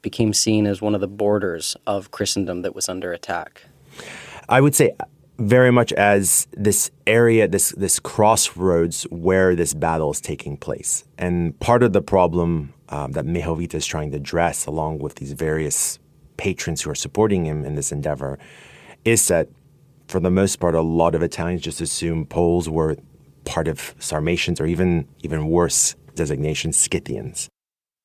became 0.00 0.32
seen 0.32 0.66
as 0.66 0.80
one 0.80 0.94
of 0.94 1.02
the 1.02 1.08
borders 1.08 1.76
of 1.86 2.10
Christendom 2.10 2.62
that 2.62 2.74
was 2.74 2.88
under 2.88 3.12
attack. 3.12 3.64
I 4.48 4.62
would 4.62 4.74
say 4.74 4.92
very 5.38 5.70
much 5.70 5.92
as 5.92 6.48
this 6.52 6.90
area, 7.06 7.46
this 7.46 7.70
this 7.70 8.00
crossroads 8.00 9.04
where 9.04 9.54
this 9.54 9.72
battle 9.74 10.10
is 10.10 10.20
taking 10.20 10.56
place. 10.56 11.04
And 11.16 11.58
part 11.60 11.82
of 11.82 11.92
the 11.92 12.02
problem 12.02 12.74
um, 12.88 13.12
that 13.12 13.24
Miechowita 13.24 13.74
is 13.74 13.86
trying 13.86 14.10
to 14.10 14.16
address, 14.16 14.66
along 14.66 14.98
with 14.98 15.16
these 15.16 15.32
various 15.32 15.98
patrons 16.36 16.82
who 16.82 16.90
are 16.90 16.94
supporting 16.94 17.44
him 17.44 17.64
in 17.64 17.74
this 17.74 17.92
endeavor, 17.92 18.38
is 19.04 19.28
that 19.28 19.48
for 20.08 20.20
the 20.20 20.30
most 20.30 20.56
part, 20.56 20.74
a 20.74 20.80
lot 20.80 21.14
of 21.14 21.22
Italians 21.22 21.62
just 21.62 21.80
assume 21.80 22.24
Poles 22.24 22.68
were 22.68 22.96
part 23.44 23.68
of 23.68 23.94
Sarmatians 23.98 24.60
or 24.60 24.66
even 24.66 25.06
even 25.22 25.48
worse 25.48 25.94
designation, 26.14 26.72
Scythians. 26.72 27.48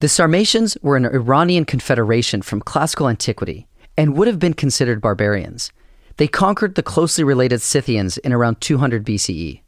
The 0.01 0.09
Sarmatians 0.09 0.77
were 0.81 0.97
an 0.97 1.05
Iranian 1.05 1.65
confederation 1.65 2.41
from 2.41 2.61
classical 2.61 3.09
antiquity 3.09 3.67
and 3.97 4.17
would 4.17 4.27
have 4.27 4.37
been 4.37 4.53
considered 4.53 5.01
barbarians. 5.01 5.71
They 6.17 6.27
conquered 6.27 6.75
the 6.75 6.83
closely 6.83 7.23
related 7.23 7.61
Scythians 7.61 8.17
in 8.19 8.33
around 8.33 8.61
200 8.61 9.05
BCE. 9.05 9.61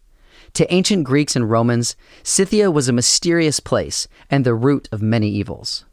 To 0.54 0.74
ancient 0.74 1.04
Greeks 1.04 1.36
and 1.36 1.50
Romans, 1.50 1.96
Scythia 2.24 2.72
was 2.72 2.88
a 2.88 2.94
mysterious 2.94 3.60
place 3.60 4.08
and 4.30 4.46
the 4.46 4.54
root 4.54 4.88
of 4.92 5.02
many 5.02 5.30
evils. 5.30 5.86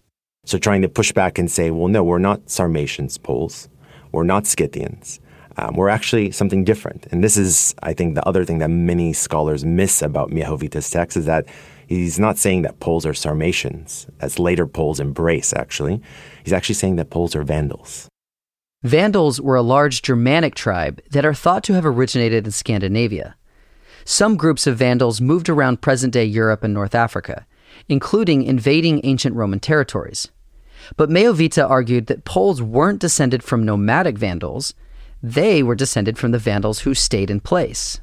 So, 0.44 0.58
trying 0.58 0.82
to 0.82 0.88
push 0.88 1.12
back 1.12 1.38
and 1.38 1.50
say, 1.50 1.70
well, 1.70 1.88
no, 1.88 2.04
we're 2.04 2.18
not 2.18 2.50
Sarmatians, 2.50 3.16
Poles. 3.18 3.68
We're 4.12 4.24
not 4.24 4.46
Scythians. 4.46 5.20
Um, 5.56 5.74
we're 5.74 5.88
actually 5.88 6.30
something 6.30 6.64
different. 6.64 7.06
And 7.10 7.22
this 7.22 7.36
is, 7.36 7.74
I 7.82 7.92
think, 7.92 8.14
the 8.14 8.26
other 8.26 8.44
thing 8.44 8.58
that 8.58 8.68
many 8.68 9.12
scholars 9.12 9.64
miss 9.64 10.02
about 10.02 10.30
Miechowita's 10.30 10.88
text 10.90 11.16
is 11.16 11.26
that 11.26 11.46
he's 11.86 12.18
not 12.18 12.38
saying 12.38 12.62
that 12.62 12.80
Poles 12.80 13.04
are 13.04 13.14
Sarmatians, 13.14 14.06
as 14.20 14.38
later 14.38 14.66
Poles 14.66 15.00
embrace, 15.00 15.52
actually. 15.52 16.00
He's 16.44 16.52
actually 16.52 16.76
saying 16.76 16.96
that 16.96 17.10
Poles 17.10 17.36
are 17.36 17.42
Vandals. 17.42 18.08
Vandals 18.82 19.40
were 19.40 19.54
a 19.54 19.62
large 19.62 20.02
Germanic 20.02 20.56
tribe 20.56 21.00
that 21.10 21.24
are 21.24 21.34
thought 21.34 21.62
to 21.64 21.74
have 21.74 21.86
originated 21.86 22.44
in 22.46 22.50
Scandinavia. 22.50 23.36
Some 24.04 24.36
groups 24.36 24.66
of 24.66 24.76
Vandals 24.76 25.20
moved 25.20 25.48
around 25.48 25.80
present 25.80 26.12
day 26.12 26.24
Europe 26.24 26.64
and 26.64 26.74
North 26.74 26.94
Africa, 26.94 27.46
including 27.88 28.42
invading 28.42 29.00
ancient 29.04 29.36
Roman 29.36 29.60
territories. 29.60 30.32
But 30.96 31.10
Miechowita 31.10 31.70
argued 31.70 32.06
that 32.06 32.24
Poles 32.24 32.60
weren't 32.60 32.98
descended 32.98 33.44
from 33.44 33.64
nomadic 33.64 34.18
Vandals, 34.18 34.74
they 35.22 35.62
were 35.62 35.76
descended 35.76 36.18
from 36.18 36.32
the 36.32 36.38
Vandals 36.40 36.80
who 36.80 36.92
stayed 36.92 37.30
in 37.30 37.38
place. 37.38 38.00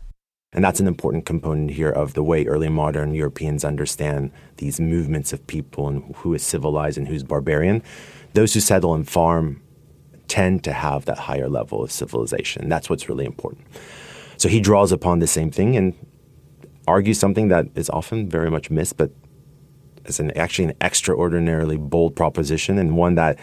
And 0.54 0.64
that's 0.64 0.80
an 0.80 0.88
important 0.88 1.26
component 1.26 1.72
here 1.72 1.90
of 1.90 2.14
the 2.14 2.24
way 2.24 2.46
early 2.46 2.70
modern 2.70 3.14
Europeans 3.14 3.66
understand 3.66 4.32
these 4.56 4.80
movements 4.80 5.34
of 5.34 5.46
people 5.46 5.90
and 5.90 6.16
who 6.16 6.34
is 6.34 6.42
civilized 6.42 6.98
and 6.98 7.10
who's 7.10 7.24
barbarian. 7.24 7.84
Those 8.34 8.54
who 8.54 8.62
settle 8.62 8.94
and 8.94 9.08
farm 9.08 9.62
tend 10.30 10.64
to 10.64 10.72
have 10.72 11.06
that 11.06 11.18
higher 11.18 11.50
level 11.50 11.84
of 11.84 11.92
civilization. 11.92 12.70
That's 12.70 12.90
what's 12.90 13.10
really 13.10 13.26
important. 13.26 13.68
So 14.38 14.48
he 14.48 14.62
draws 14.62 14.94
upon 14.94 15.20
the 15.20 15.28
same 15.28 15.52
thing 15.52 15.76
and 15.76 15.94
argues 16.88 17.20
something 17.20 17.50
that 17.50 17.68
is 17.76 17.90
often 17.90 18.30
very 18.30 18.50
much 18.50 18.70
missed, 18.70 18.96
but 18.96 19.12
is 20.06 20.20
an, 20.20 20.36
actually 20.38 20.70
an 20.70 20.74
extraordinarily 20.82 21.78
bold 21.78 22.16
proposition 22.16 22.78
and 22.78 22.96
one 22.96 23.16
that 23.16 23.38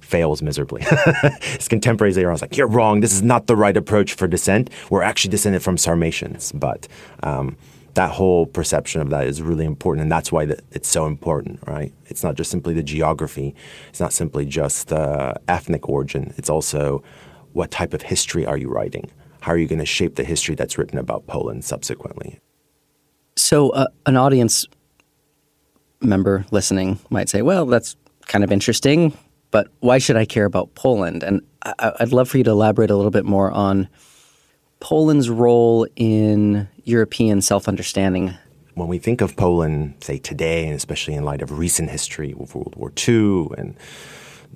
fails 0.00 0.42
miserably. 0.42 0.82
His 1.42 1.68
contemporaries 1.68 2.16
later 2.16 2.28
on 2.28 2.34
was 2.34 2.42
like, 2.42 2.56
"You're 2.56 2.66
wrong. 2.66 3.00
This 3.00 3.14
is 3.14 3.22
not 3.22 3.46
the 3.46 3.56
right 3.56 3.76
approach 3.76 4.14
for 4.14 4.28
descent. 4.28 4.68
We're 4.90 5.02
actually 5.02 5.30
descended 5.30 5.62
from 5.62 5.78
Sarmatians." 5.78 6.52
But 6.52 6.86
um, 7.22 7.56
that 7.94 8.10
whole 8.10 8.46
perception 8.46 9.00
of 9.00 9.10
that 9.10 9.26
is 9.26 9.42
really 9.42 9.64
important, 9.64 10.02
and 10.02 10.12
that's 10.12 10.32
why 10.32 10.46
it's 10.70 10.88
so 10.88 11.06
important, 11.06 11.60
right? 11.66 11.92
It's 12.06 12.22
not 12.22 12.36
just 12.36 12.50
simply 12.50 12.74
the 12.74 12.82
geography. 12.82 13.54
It's 13.88 14.00
not 14.00 14.12
simply 14.12 14.46
just 14.46 14.88
the 14.88 15.34
ethnic 15.48 15.88
origin. 15.88 16.32
It's 16.36 16.48
also 16.48 17.02
what 17.52 17.70
type 17.70 17.92
of 17.92 18.02
history 18.02 18.46
are 18.46 18.56
you 18.56 18.68
writing? 18.68 19.10
How 19.40 19.52
are 19.52 19.58
you 19.58 19.68
going 19.68 19.78
to 19.78 19.86
shape 19.86 20.14
the 20.14 20.24
history 20.24 20.54
that's 20.54 20.78
written 20.78 20.98
about 20.98 21.26
Poland 21.26 21.64
subsequently? 21.64 22.40
So, 23.36 23.70
uh, 23.70 23.86
an 24.06 24.16
audience 24.16 24.66
member 26.00 26.44
listening 26.50 26.98
might 27.10 27.28
say, 27.28 27.42
"Well, 27.42 27.66
that's 27.66 27.96
kind 28.26 28.44
of 28.44 28.52
interesting 28.52 29.12
but 29.52 29.68
why 29.80 29.98
should 29.98 30.16
I 30.16 30.24
care 30.24 30.46
about 30.46 30.74
Poland? 30.74 31.22
And 31.22 31.42
I, 31.62 31.92
would 32.00 32.12
love 32.12 32.28
for 32.28 32.38
you 32.38 32.44
to 32.44 32.50
elaborate 32.50 32.90
a 32.90 32.96
little 32.96 33.12
bit 33.12 33.24
more 33.24 33.52
on 33.52 33.88
Poland's 34.82 35.30
role 35.30 35.86
in 35.94 36.68
European 36.82 37.40
self 37.40 37.68
understanding. 37.68 38.34
When 38.74 38.88
we 38.88 38.98
think 38.98 39.20
of 39.20 39.36
Poland, 39.36 39.94
say 40.00 40.18
today, 40.18 40.66
and 40.66 40.74
especially 40.74 41.14
in 41.14 41.24
light 41.24 41.40
of 41.40 41.56
recent 41.56 41.88
history 41.88 42.34
with 42.34 42.56
World 42.56 42.74
War 42.76 42.92
II 43.08 43.50
and 43.56 43.76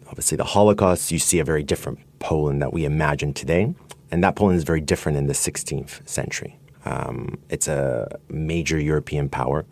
obviously 0.08 0.36
the 0.36 0.44
Holocaust, 0.44 1.12
you 1.12 1.20
see 1.20 1.38
a 1.38 1.44
very 1.44 1.62
different 1.62 2.00
Poland 2.18 2.60
that 2.60 2.72
we 2.72 2.84
imagine 2.84 3.34
today. 3.34 3.72
And 4.10 4.24
that 4.24 4.34
Poland 4.34 4.56
is 4.58 4.64
very 4.64 4.80
different 4.80 5.16
in 5.16 5.28
the 5.28 5.32
16th 5.32 6.06
century. 6.08 6.58
Um, 6.84 7.38
it's 7.48 7.68
a 7.68 8.18
major 8.28 8.80
European 8.80 9.28
power. 9.28 9.64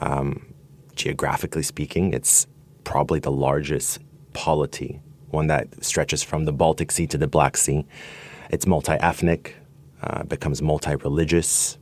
Um, 0.00 0.54
geographically 0.94 1.62
speaking, 1.62 2.14
it's 2.14 2.46
probably 2.82 3.20
the 3.20 3.30
largest 3.30 3.98
polity, 4.32 5.00
one 5.28 5.48
that 5.48 5.84
stretches 5.84 6.22
from 6.22 6.46
the 6.46 6.52
Baltic 6.52 6.92
Sea 6.92 7.06
to 7.08 7.18
the 7.18 7.28
Black 7.28 7.58
Sea. 7.58 7.84
It's 8.50 8.66
multi 8.66 8.92
ethnic, 8.92 9.57
uh, 10.02 10.24
becomes 10.24 10.62
multi 10.62 10.94
religious. 10.96 11.78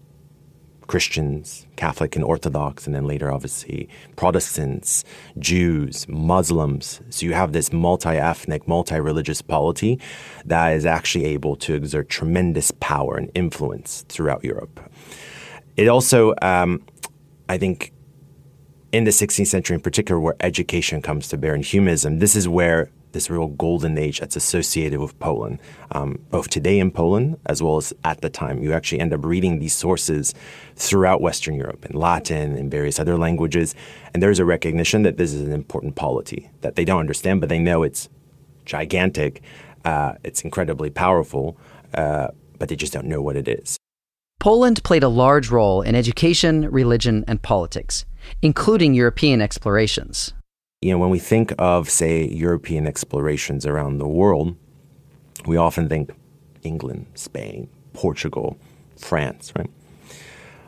Christians, 0.86 1.66
Catholic 1.74 2.14
and 2.14 2.24
Orthodox, 2.24 2.86
and 2.86 2.94
then 2.94 3.06
later, 3.06 3.32
obviously, 3.32 3.88
Protestants, 4.14 5.02
Jews, 5.36 6.06
Muslims. 6.08 7.00
So 7.10 7.26
you 7.26 7.34
have 7.34 7.52
this 7.52 7.72
multi 7.72 8.10
ethnic, 8.10 8.68
multi 8.68 9.00
religious 9.00 9.42
polity 9.42 10.00
that 10.44 10.74
is 10.74 10.86
actually 10.86 11.24
able 11.24 11.56
to 11.56 11.74
exert 11.74 12.08
tremendous 12.08 12.70
power 12.78 13.16
and 13.16 13.30
influence 13.34 14.04
throughout 14.08 14.44
Europe. 14.44 14.78
It 15.76 15.88
also, 15.88 16.34
um, 16.40 16.82
I 17.48 17.58
think, 17.58 17.92
in 18.92 19.04
the 19.04 19.10
16th 19.10 19.48
century 19.48 19.74
in 19.74 19.80
particular, 19.80 20.20
where 20.20 20.36
education 20.40 21.02
comes 21.02 21.28
to 21.28 21.36
bear 21.36 21.54
in 21.54 21.62
humanism, 21.62 22.18
this 22.18 22.36
is 22.36 22.48
where 22.48 22.90
this 23.12 23.30
real 23.30 23.48
golden 23.48 23.96
age 23.98 24.20
that's 24.20 24.36
associated 24.36 25.00
with 25.00 25.18
Poland, 25.18 25.60
um, 25.92 26.18
both 26.30 26.48
today 26.48 26.78
in 26.78 26.90
Poland 26.90 27.38
as 27.46 27.62
well 27.62 27.76
as 27.76 27.92
at 28.04 28.20
the 28.20 28.28
time. 28.28 28.62
You 28.62 28.72
actually 28.72 29.00
end 29.00 29.12
up 29.12 29.24
reading 29.24 29.58
these 29.58 29.74
sources 29.74 30.34
throughout 30.74 31.20
Western 31.20 31.54
Europe 31.54 31.84
in 31.86 31.96
Latin 31.96 32.56
and 32.56 32.70
various 32.70 32.98
other 32.98 33.16
languages, 33.16 33.74
and 34.12 34.22
there's 34.22 34.38
a 34.38 34.44
recognition 34.44 35.02
that 35.02 35.16
this 35.16 35.32
is 35.32 35.42
an 35.42 35.52
important 35.52 35.94
polity 35.94 36.50
that 36.60 36.76
they 36.76 36.84
don't 36.84 37.00
understand, 37.00 37.40
but 37.40 37.48
they 37.48 37.58
know 37.58 37.82
it's 37.82 38.08
gigantic, 38.64 39.42
uh, 39.84 40.14
it's 40.24 40.42
incredibly 40.42 40.90
powerful, 40.90 41.58
uh, 41.94 42.28
but 42.58 42.68
they 42.68 42.76
just 42.76 42.92
don't 42.92 43.06
know 43.06 43.22
what 43.22 43.36
it 43.36 43.48
is. 43.48 43.76
Poland 44.38 44.82
played 44.84 45.02
a 45.02 45.08
large 45.08 45.50
role 45.50 45.80
in 45.80 45.94
education, 45.94 46.70
religion, 46.70 47.24
and 47.26 47.40
politics 47.42 48.04
including 48.42 48.94
European 48.94 49.40
explorations. 49.40 50.32
You 50.86 50.92
know, 50.92 50.98
when 50.98 51.10
we 51.10 51.18
think 51.18 51.52
of, 51.58 51.90
say, 51.90 52.28
European 52.28 52.86
explorations 52.86 53.66
around 53.66 53.98
the 53.98 54.06
world, 54.06 54.54
we 55.44 55.56
often 55.56 55.88
think 55.88 56.12
England, 56.62 57.06
Spain, 57.14 57.68
Portugal, 57.92 58.56
France, 58.96 59.52
right? 59.56 59.68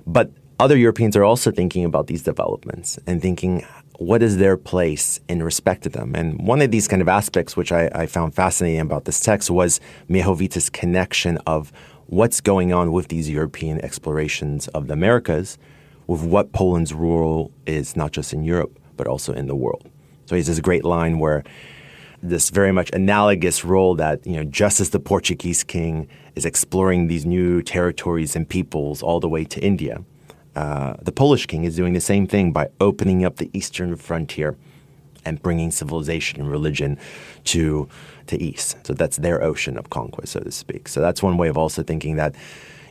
But 0.09 0.33
other 0.59 0.77
Europeans 0.77 1.15
are 1.15 1.23
also 1.23 1.53
thinking 1.53 1.85
about 1.85 2.09
these 2.09 2.25
developments 2.25 2.99
and 3.07 3.23
thinking 3.23 3.65
what 4.01 4.21
is 4.21 4.39
their 4.39 4.57
place 4.57 5.21
in 5.29 5.41
respect 5.41 5.85
to 5.85 5.89
them. 5.89 6.17
And 6.17 6.45
one 6.45 6.63
of 6.63 6.73
these 6.73 6.89
kind 6.89 7.01
of 7.01 7.07
aspects, 7.07 7.57
which 7.57 7.71
I, 7.71 7.89
I 7.95 8.07
found 8.07 8.35
fascinating 8.35 8.81
about 8.81 9.05
this 9.05 9.21
text, 9.21 9.53
was 9.53 9.81
Miechowita's 10.11 10.69
connection 10.69 11.39
of 11.47 11.71
what's 12.07 12.41
going 12.41 12.73
on 12.73 12.91
with 12.91 13.07
these 13.07 13.31
European 13.31 13.81
explorations 13.85 14.67
of 14.75 14.89
the 14.89 14.95
Americas 14.95 15.59
with 16.09 16.25
what 16.25 16.51
Poland's 16.51 16.93
role 16.93 17.53
is 17.67 17.95
not 17.95 18.11
just 18.11 18.33
in 18.33 18.43
Europe, 18.43 18.81
but 18.97 19.07
also 19.07 19.33
in 19.33 19.47
the 19.47 19.55
world. 19.55 19.89
So 20.29 20.37
he 20.37 20.41
has 20.41 20.47
this 20.47 20.61
great 20.61 20.85
line 20.85 21.19
where 21.19 21.43
this 22.23 22.51
very 22.51 22.71
much 22.71 22.91
analogous 22.93 23.65
role 23.65 23.95
that, 23.95 24.27
you 24.27 24.35
know, 24.35 24.45
just 24.45 24.79
as 24.79 24.91
the 24.91 25.01
Portuguese 25.01 25.65
king 25.65 26.07
is 26.35 26.45
exploring 26.45 27.07
these 27.07 27.25
new 27.25 27.63
territories 27.63 28.37
and 28.37 28.47
peoples 28.47 29.03
all 29.03 29.21
the 29.21 29.29
way 29.29 29.45
to 29.45 29.59
India, 29.61 30.05
uh, 30.55 30.95
the 31.01 31.13
Polish 31.13 31.47
king 31.47 31.65
is 31.65 31.77
doing 31.77 31.95
the 31.95 32.01
same 32.01 32.27
thing 32.27 32.53
by 32.53 32.69
opening 32.79 33.25
up 33.25 33.37
the 33.37 33.49
eastern 33.55 33.97
frontier 33.97 34.55
and 35.25 35.41
bringing 35.41 35.71
civilization 35.71 36.41
and 36.41 36.51
religion 36.51 36.99
to 37.45 37.89
to 38.27 38.43
east. 38.43 38.77
So 38.87 38.93
that's 38.93 39.17
their 39.17 39.43
ocean 39.43 39.79
of 39.79 39.89
conquest, 39.89 40.33
so 40.33 40.41
to 40.41 40.53
speak. 40.53 40.89
So 40.89 41.01
that's 41.01 41.23
one 41.23 41.39
way 41.39 41.49
of 41.49 41.57
also 41.57 41.83
thinking 41.83 42.17
that 42.17 42.35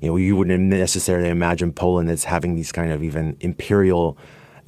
you 0.01 0.09
know 0.09 0.17
you 0.17 0.35
wouldn't 0.35 0.59
necessarily 0.59 1.29
imagine 1.29 1.71
Poland 1.71 2.09
as 2.09 2.23
having 2.23 2.55
these 2.55 2.71
kind 2.71 2.91
of 2.91 3.03
even 3.03 3.37
imperial 3.41 4.17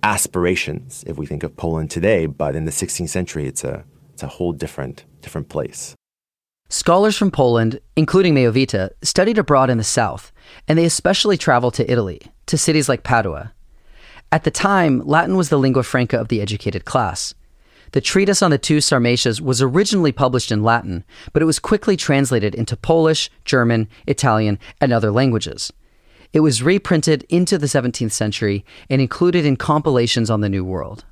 aspirations 0.04 1.04
if 1.08 1.18
we 1.18 1.26
think 1.26 1.44
of 1.44 1.56
Poland 1.56 1.92
today, 1.92 2.26
but 2.26 2.56
in 2.56 2.66
the 2.66 2.72
16th 2.72 3.10
century, 3.10 3.48
it's 3.48 3.64
a 3.64 3.84
it's 4.14 4.24
a 4.24 4.28
whole 4.28 4.54
different 4.54 5.06
different 5.22 5.50
place. 5.50 5.96
Scholars 6.70 7.18
from 7.18 7.32
Poland, 7.32 7.80
including 7.96 8.36
Miechowita, 8.36 8.92
studied 9.02 9.40
abroad 9.40 9.72
in 9.72 9.80
the 9.80 9.84
south, 9.84 10.32
and 10.68 10.78
they 10.78 10.86
especially 10.86 11.36
traveled 11.36 11.74
to 11.76 11.92
Italy, 11.92 12.22
to 12.46 12.58
cities 12.58 12.88
like 12.88 13.04
Padua. 13.04 13.54
At 14.32 14.44
the 14.44 14.52
time, 14.52 15.00
Latin 15.00 15.36
was 15.36 15.50
the 15.50 15.58
lingua 15.58 15.82
franca 15.82 16.20
of 16.20 16.28
the 16.28 16.42
educated 16.42 16.86
class. 16.86 17.34
The 17.92 18.02
treatise 18.02 18.44
on 18.44 18.52
the 18.52 18.60
two 18.60 18.78
Sarmatias 18.78 19.42
was 19.42 19.64
originally 19.64 20.12
published 20.12 20.52
in 20.52 20.62
Latin, 20.62 21.04
but 21.34 21.42
it 21.42 21.46
was 21.46 21.58
quickly 21.58 21.98
translated 21.98 22.54
into 22.54 22.78
Polish, 22.78 23.32
German, 23.46 23.88
Italian, 24.06 24.60
and 24.80 24.94
other 24.94 25.10
languages. 25.10 25.74
It 26.32 26.42
was 26.42 26.62
reprinted 26.62 27.26
into 27.30 27.58
the 27.58 27.66
17th 27.66 28.12
century 28.12 28.64
and 28.88 29.02
included 29.02 29.46
in 29.46 29.56
compilations 29.56 30.30
on 30.30 30.42
the 30.42 30.50
New 30.50 30.64
World. 30.64 31.06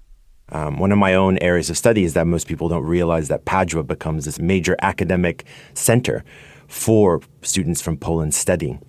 Um, 0.49 0.77
one 0.77 0.91
of 0.91 0.99
my 0.99 1.15
own 1.15 1.39
areas 1.39 1.69
of 1.69 1.77
study 1.77 2.03
is 2.03 2.13
that 2.13 2.27
most 2.27 2.47
people 2.47 2.69
don't 2.69 2.85
realize 2.85 3.27
that 3.27 3.45
Padua 3.45 3.83
becomes 3.83 4.25
this 4.25 4.39
major 4.39 4.75
academic 4.81 5.45
center 5.73 6.23
for 6.67 7.21
students 7.41 7.81
from 7.81 7.97
Poland 7.97 8.35
studying 8.35 8.79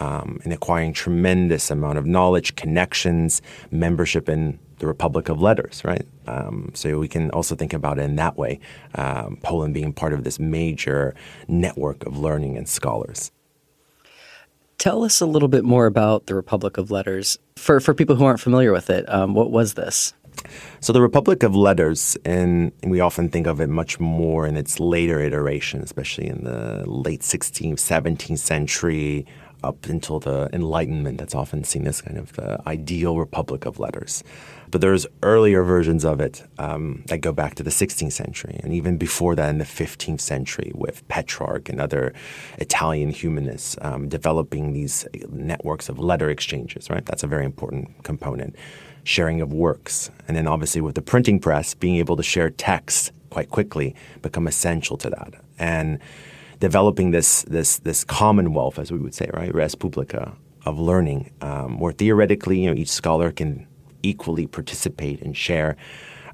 um, 0.00 0.40
and 0.42 0.52
acquiring 0.52 0.92
tremendous 0.92 1.70
amount 1.70 1.98
of 1.98 2.04
knowledge, 2.06 2.56
connections, 2.56 3.40
membership 3.70 4.28
in 4.28 4.58
the 4.78 4.86
Republic 4.86 5.28
of 5.28 5.40
Letters, 5.40 5.82
right? 5.84 6.06
Um, 6.26 6.70
so 6.74 6.98
we 6.98 7.08
can 7.08 7.30
also 7.30 7.54
think 7.54 7.72
about 7.72 7.98
it 7.98 8.02
in 8.02 8.16
that 8.16 8.36
way, 8.36 8.58
um, 8.96 9.38
Poland 9.42 9.72
being 9.72 9.92
part 9.92 10.12
of 10.12 10.24
this 10.24 10.38
major 10.38 11.14
network 11.48 12.04
of 12.04 12.18
learning 12.18 12.58
and 12.58 12.68
scholars. 12.68 13.30
Tell 14.78 15.04
us 15.04 15.20
a 15.20 15.26
little 15.26 15.48
bit 15.48 15.64
more 15.64 15.86
about 15.86 16.26
the 16.26 16.34
Republic 16.34 16.76
of 16.76 16.90
Letters. 16.90 17.38
For, 17.56 17.80
for 17.80 17.94
people 17.94 18.16
who 18.16 18.24
aren't 18.24 18.40
familiar 18.40 18.72
with 18.72 18.90
it, 18.90 19.08
um, 19.08 19.34
what 19.34 19.50
was 19.50 19.74
this? 19.74 20.12
So 20.80 20.92
the 20.92 21.00
Republic 21.00 21.42
of 21.42 21.56
Letters, 21.56 22.16
and 22.24 22.72
we 22.84 23.00
often 23.00 23.30
think 23.30 23.46
of 23.46 23.60
it 23.60 23.68
much 23.68 23.98
more 23.98 24.46
in 24.46 24.56
its 24.56 24.78
later 24.78 25.18
iteration, 25.20 25.80
especially 25.80 26.26
in 26.26 26.44
the 26.44 26.84
late 26.86 27.22
16th, 27.22 27.74
17th 27.74 28.38
century, 28.38 29.26
up 29.62 29.86
until 29.86 30.20
the 30.20 30.48
Enlightenment. 30.52 31.18
That's 31.18 31.34
often 31.34 31.64
seen 31.64 31.86
as 31.86 32.00
kind 32.00 32.18
of 32.18 32.32
the 32.34 32.60
ideal 32.68 33.18
Republic 33.18 33.66
of 33.66 33.78
Letters. 33.78 34.22
But 34.70 34.80
there's 34.80 35.06
earlier 35.22 35.62
versions 35.62 36.04
of 36.04 36.20
it 36.20 36.42
um, 36.58 37.04
that 37.06 37.18
go 37.18 37.32
back 37.32 37.54
to 37.56 37.62
the 37.62 37.70
16th 37.70 38.12
century, 38.12 38.60
and 38.62 38.72
even 38.72 38.96
before 38.96 39.34
that 39.36 39.48
in 39.48 39.58
the 39.58 39.64
15th 39.64 40.20
century 40.20 40.72
with 40.74 41.06
Petrarch 41.08 41.68
and 41.68 41.80
other 41.80 42.12
Italian 42.58 43.10
humanists 43.10 43.76
um, 43.80 44.08
developing 44.08 44.72
these 44.72 45.06
networks 45.30 45.88
of 45.88 45.98
letter 45.98 46.30
exchanges, 46.30 46.90
right? 46.90 47.06
That's 47.06 47.22
a 47.22 47.28
very 47.28 47.44
important 47.44 48.02
component 48.02 48.56
sharing 49.04 49.40
of 49.40 49.52
works. 49.52 50.10
And 50.26 50.36
then 50.36 50.48
obviously 50.48 50.80
with 50.80 50.96
the 50.96 51.02
printing 51.02 51.38
press, 51.38 51.74
being 51.74 51.96
able 51.96 52.16
to 52.16 52.22
share 52.24 52.50
text 52.50 53.12
quite 53.30 53.50
quickly 53.50 53.94
become 54.22 54.46
essential 54.46 54.96
to 54.96 55.10
that. 55.10 55.34
And 55.58 56.00
developing 56.58 57.10
this 57.10 57.42
this 57.42 57.78
this 57.78 58.04
commonwealth, 58.04 58.78
as 58.78 58.90
we 58.90 58.98
would 58.98 59.14
say, 59.14 59.30
right, 59.32 59.54
res 59.54 59.74
publica 59.74 60.36
of 60.64 60.78
learning, 60.78 61.32
um, 61.40 61.78
where 61.78 61.92
theoretically, 61.92 62.60
you 62.60 62.70
know, 62.70 62.76
each 62.76 62.90
scholar 62.90 63.30
can 63.30 63.66
equally 64.02 64.46
participate 64.46 65.20
and 65.22 65.36
share. 65.36 65.76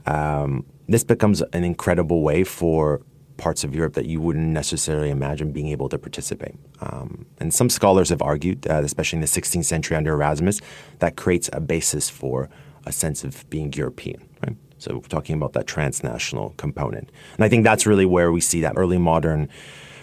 Um, 0.06 0.64
this 0.88 1.04
becomes 1.04 1.42
an 1.52 1.64
incredible 1.64 2.22
way 2.22 2.44
for 2.44 3.02
parts 3.37 3.64
of 3.64 3.74
Europe 3.74 3.94
that 3.94 4.06
you 4.06 4.20
wouldn't 4.20 4.48
necessarily 4.48 5.11
imagine 5.11 5.52
being 5.52 5.68
able 5.68 5.88
to 5.88 5.98
participate. 5.98 6.54
Um, 6.80 7.26
and 7.38 7.52
some 7.52 7.68
scholars 7.68 8.08
have 8.11 8.22
argued, 8.22 8.66
uh, 8.68 8.82
especially 8.85 9.16
in 9.16 9.20
the 9.20 9.26
16th 9.26 9.64
century 9.64 9.96
under 9.96 10.12
Erasmus, 10.12 10.61
that 11.00 11.16
creates 11.16 11.48
a 11.52 11.61
basis 11.61 12.08
for 12.08 12.48
a 12.87 12.92
sense 12.92 13.24
of 13.24 13.48
being 13.50 13.72
European. 13.72 14.28
Right? 14.46 14.56
So 14.78 14.94
we're 14.94 15.08
talking 15.08 15.37
about 15.37 15.52
that 15.54 15.66
transnational 15.66 16.54
component. 16.56 17.11
And 17.37 17.44
I 17.44 17.48
think 17.48 17.64
that's 17.64 17.87
really 17.87 18.06
where 18.06 18.32
we 18.32 18.40
see 18.40 18.61
that 18.61 18.74
early 18.76 18.98
modern 18.98 19.48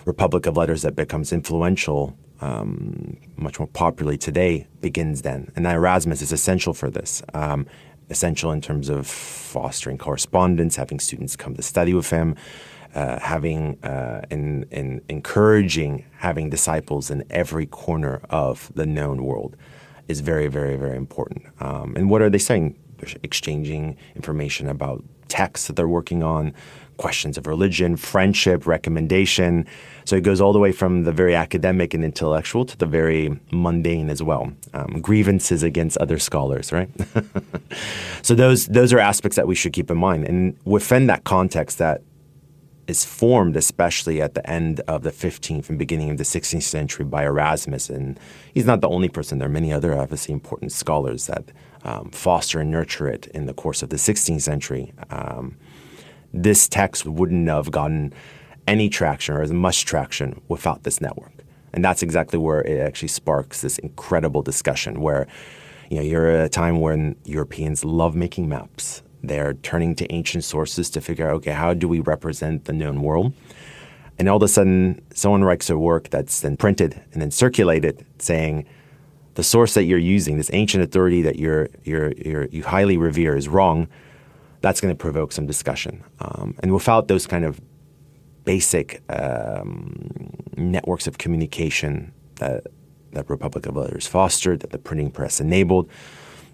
Republic 0.06 0.46
of 0.46 0.58
Letters 0.58 0.82
that 0.82 0.96
becomes 0.96 1.32
influential, 1.34 2.18
um, 2.42 3.18
much 3.38 3.60
more 3.60 3.68
popularly 3.68 4.18
today, 4.18 4.68
begins 4.82 5.22
then. 5.22 5.52
And 5.56 5.66
Erasmus 5.66 6.22
is 6.22 6.32
essential 6.32 6.74
for 6.74 6.90
this. 6.90 7.22
Um, 7.34 7.68
essential 8.10 8.52
in 8.52 8.62
terms 8.62 8.90
of 8.90 9.06
fostering 9.06 9.98
correspondence, 9.98 10.76
having 10.76 11.00
students 11.00 11.36
come 11.36 11.56
to 11.56 11.62
study 11.62 11.94
with 11.94 12.10
him, 12.10 12.36
uh, 12.96 13.20
having 13.20 13.78
uh, 13.84 14.22
and, 14.32 14.66
encouraging 15.10 16.06
having 16.18 16.50
disciples 16.50 17.12
in 17.12 17.24
every 17.30 17.66
corner 17.66 18.22
of 18.30 18.72
the 18.74 18.86
known 18.86 19.24
world 19.24 19.56
is 20.08 20.22
very, 20.22 20.48
very, 20.48 20.76
very 20.76 20.98
important. 20.98 21.46
Um, 21.60 21.96
and 21.96 22.10
what 22.10 22.22
are 22.22 22.30
they 22.30 22.40
saying? 22.40 22.76
They're 22.98 23.16
exchanging 23.22 23.96
information 24.16 24.68
about 24.68 25.04
texts 25.28 25.68
that 25.68 25.76
they're 25.76 25.88
working 25.88 26.24
on, 26.24 26.54
questions 27.00 27.38
of 27.38 27.48
religion, 27.48 27.96
friendship, 27.96 28.68
recommendation. 28.68 29.66
So 30.06 30.18
it 30.18 30.24
goes 30.24 30.42
all 30.42 30.54
the 30.54 30.60
way 30.60 30.74
from 30.74 31.06
the 31.06 31.14
very 31.14 31.34
academic 31.34 31.94
and 31.94 32.04
intellectual 32.04 32.66
to 32.66 32.78
the 32.78 32.86
very 32.86 33.40
mundane 33.52 34.10
as 34.10 34.22
well. 34.22 34.52
Um, 34.74 35.02
grievances 35.02 35.64
against 35.64 35.98
other 35.98 36.20
scholars, 36.20 36.72
right? 36.72 36.90
so 38.22 38.36
those 38.36 38.68
those 38.68 38.92
are 38.94 39.00
aspects 39.00 39.38
that 39.38 39.48
we 39.48 39.56
should 39.56 39.74
keep 39.74 39.90
in 39.90 39.98
mind. 39.98 40.28
And 40.28 40.58
within 40.66 41.08
that 41.08 41.24
context, 41.24 41.78
that 41.78 42.02
is 42.88 43.06
formed 43.06 43.56
especially 43.56 44.20
at 44.20 44.34
the 44.34 44.50
end 44.50 44.82
of 44.88 45.04
the 45.04 45.12
15th 45.12 45.70
and 45.70 45.78
beginning 45.78 46.10
of 46.10 46.18
the 46.18 46.24
16th 46.24 46.64
century 46.64 47.06
by 47.06 47.24
Erasmus. 47.24 47.90
And 47.90 48.20
he's 48.54 48.66
not 48.66 48.82
the 48.82 48.90
only 48.90 49.10
person. 49.10 49.38
There 49.38 49.48
are 49.48 49.60
many 49.62 49.72
other 49.72 49.98
obviously 49.98 50.34
important 50.34 50.72
scholars 50.72 51.28
that 51.28 51.46
um, 51.84 52.10
foster 52.10 52.60
and 52.60 52.72
nurture 52.72 53.08
it 53.08 53.28
in 53.28 53.46
the 53.46 53.54
course 53.54 53.84
of 53.84 53.90
the 53.90 53.96
16th 53.98 54.42
century. 54.42 54.92
Um, 55.12 55.56
this 56.44 56.68
text 56.68 57.06
wouldn't 57.06 57.48
have 57.48 57.72
gotten 57.72 58.14
any 58.68 58.90
traction 58.90 59.36
or 59.36 59.42
as 59.42 59.52
much 59.52 59.86
traction 59.86 60.42
without 60.48 60.84
this 60.84 61.02
network. 61.02 61.34
And 61.74 61.84
that's 61.84 62.02
exactly 62.02 62.40
where 62.40 62.62
it 62.62 62.80
actually 62.80 63.10
sparks 63.10 63.62
this 63.62 63.78
incredible 63.80 64.42
discussion 64.42 65.02
where 65.02 65.28
you 65.90 65.98
know, 65.98 66.04
you're 66.04 66.30
at 66.30 66.46
a 66.46 66.50
time 66.50 66.80
when 66.80 67.16
Europeans 67.26 67.84
love 67.84 68.16
making 68.16 68.48
maps 68.48 69.02
they're 69.24 69.54
turning 69.56 69.96
to 69.96 70.12
ancient 70.14 70.44
sources 70.44 70.90
to 70.92 71.02
figure 71.02 71.28
out, 71.28 71.36
okay, 71.36 71.52
how 71.52 71.74
do 71.74 71.88
we 71.88 72.00
represent 72.00 72.66
the 72.66 72.74
known 72.74 73.02
world? 73.02 73.34
And 74.18 74.28
all 74.28 74.38
of 74.38 74.44
a 74.44 74.48
sudden, 74.48 75.02
someone 75.14 75.44
writes 75.44 75.70
a 75.70 75.78
work 75.78 76.10
that's 76.10 76.42
then 76.42 76.58
printed 76.58 77.02
and 77.14 77.22
then 77.22 77.32
circulated 77.32 78.06
saying, 78.20 78.66
the 79.36 79.44
source 79.44 79.74
that 79.76 79.84
you're 79.84 79.98
using, 79.98 80.38
this 80.38 80.50
ancient 80.54 80.84
authority 80.84 81.22
that 81.22 81.38
you're, 81.38 81.70
you're, 81.84 82.12
you're, 82.14 82.46
you 82.46 82.64
highly 82.64 82.98
revere, 82.98 83.38
is 83.38 83.48
wrong. 83.48 83.88
That's 84.62 84.82
going 84.82 84.94
to 84.94 84.98
provoke 84.98 85.32
some 85.32 85.48
discussion. 85.48 86.04
Um, 86.20 86.56
and 86.62 86.74
without 86.74 87.08
those 87.08 87.26
kind 87.28 87.46
of 87.46 87.62
basic 88.44 89.02
um, 89.10 90.10
networks 90.58 91.08
of 91.08 91.18
communication 91.18 92.14
that 92.36 92.68
that 93.12 93.30
Republic 93.30 93.66
of 93.66 93.76
Letters 93.76 94.08
fostered, 94.08 94.60
that 94.60 94.70
the 94.70 94.78
printing 94.78 95.12
press 95.12 95.40
enabled, 95.40 95.90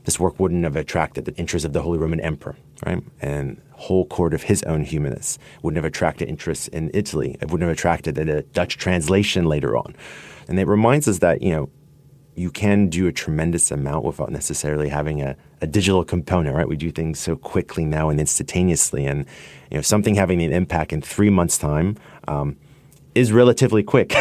this 0.05 0.19
work 0.19 0.39
wouldn't 0.39 0.63
have 0.63 0.75
attracted 0.75 1.25
the 1.25 1.35
interest 1.35 1.65
of 1.65 1.73
the 1.73 1.81
Holy 1.81 1.97
Roman 1.97 2.19
Emperor, 2.19 2.55
right? 2.85 3.03
And 3.21 3.61
whole 3.71 4.05
court 4.05 4.33
of 4.33 4.43
his 4.43 4.63
own 4.63 4.83
humanists 4.83 5.39
wouldn't 5.61 5.77
have 5.77 5.85
attracted 5.85 6.29
interest 6.29 6.67
in 6.69 6.91
Italy. 6.93 7.37
It 7.41 7.51
wouldn't 7.51 7.67
have 7.67 7.77
attracted 7.77 8.17
a 8.17 8.43
Dutch 8.43 8.77
translation 8.77 9.45
later 9.45 9.75
on. 9.75 9.95
And 10.47 10.59
it 10.59 10.67
reminds 10.67 11.07
us 11.07 11.19
that, 11.19 11.41
you 11.41 11.51
know, 11.51 11.69
you 12.35 12.51
can 12.51 12.87
do 12.87 13.07
a 13.07 13.11
tremendous 13.11 13.71
amount 13.71 14.05
without 14.05 14.31
necessarily 14.31 14.89
having 14.89 15.21
a, 15.21 15.35
a 15.61 15.67
digital 15.67 16.03
component, 16.03 16.55
right? 16.55 16.67
We 16.67 16.75
do 16.75 16.91
things 16.91 17.19
so 17.19 17.35
quickly 17.35 17.85
now 17.85 18.09
and 18.09 18.19
instantaneously. 18.19 19.05
And, 19.05 19.25
you 19.71 19.77
know, 19.77 19.81
something 19.81 20.15
having 20.15 20.41
an 20.41 20.51
impact 20.51 20.93
in 20.93 21.01
three 21.01 21.29
months' 21.29 21.57
time, 21.57 21.97
um, 22.27 22.57
is 23.15 23.31
relatively 23.31 23.81
quick, 23.81 24.13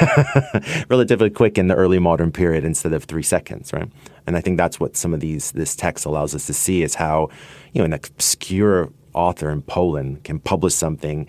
relatively 0.89 1.29
quick 1.29 1.59
in 1.59 1.67
the 1.67 1.75
early 1.75 1.99
modern 1.99 2.31
period 2.31 2.65
instead 2.65 2.93
of 2.93 3.05
three 3.05 3.25
seconds, 3.25 3.73
right? 3.73 3.91
And 4.27 4.37
I 4.37 4.41
think 4.41 4.57
that's 4.57 4.79
what 4.79 4.97
some 4.97 5.13
of 5.13 5.19
these 5.19 5.51
this 5.53 5.75
text 5.75 6.07
allows 6.07 6.35
us 6.35 6.47
to 6.47 6.55
see 6.55 6.83
is 6.85 6.95
how, 6.95 7.29
you 7.73 7.81
know, 7.81 7.85
an 7.85 7.93
obscure 7.93 8.91
author 9.13 9.51
in 9.51 9.63
Poland 9.63 10.23
can 10.23 10.39
publish 10.39 10.75
something, 10.75 11.27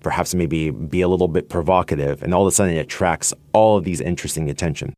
perhaps 0.00 0.32
maybe 0.32 0.70
be 0.70 1.00
a 1.00 1.08
little 1.08 1.28
bit 1.28 1.48
provocative, 1.48 2.22
and 2.22 2.32
all 2.32 2.42
of 2.42 2.48
a 2.48 2.52
sudden 2.52 2.74
it 2.74 2.78
attracts 2.78 3.34
all 3.52 3.76
of 3.76 3.84
these 3.84 4.00
interesting 4.00 4.48
attention. 4.48 4.94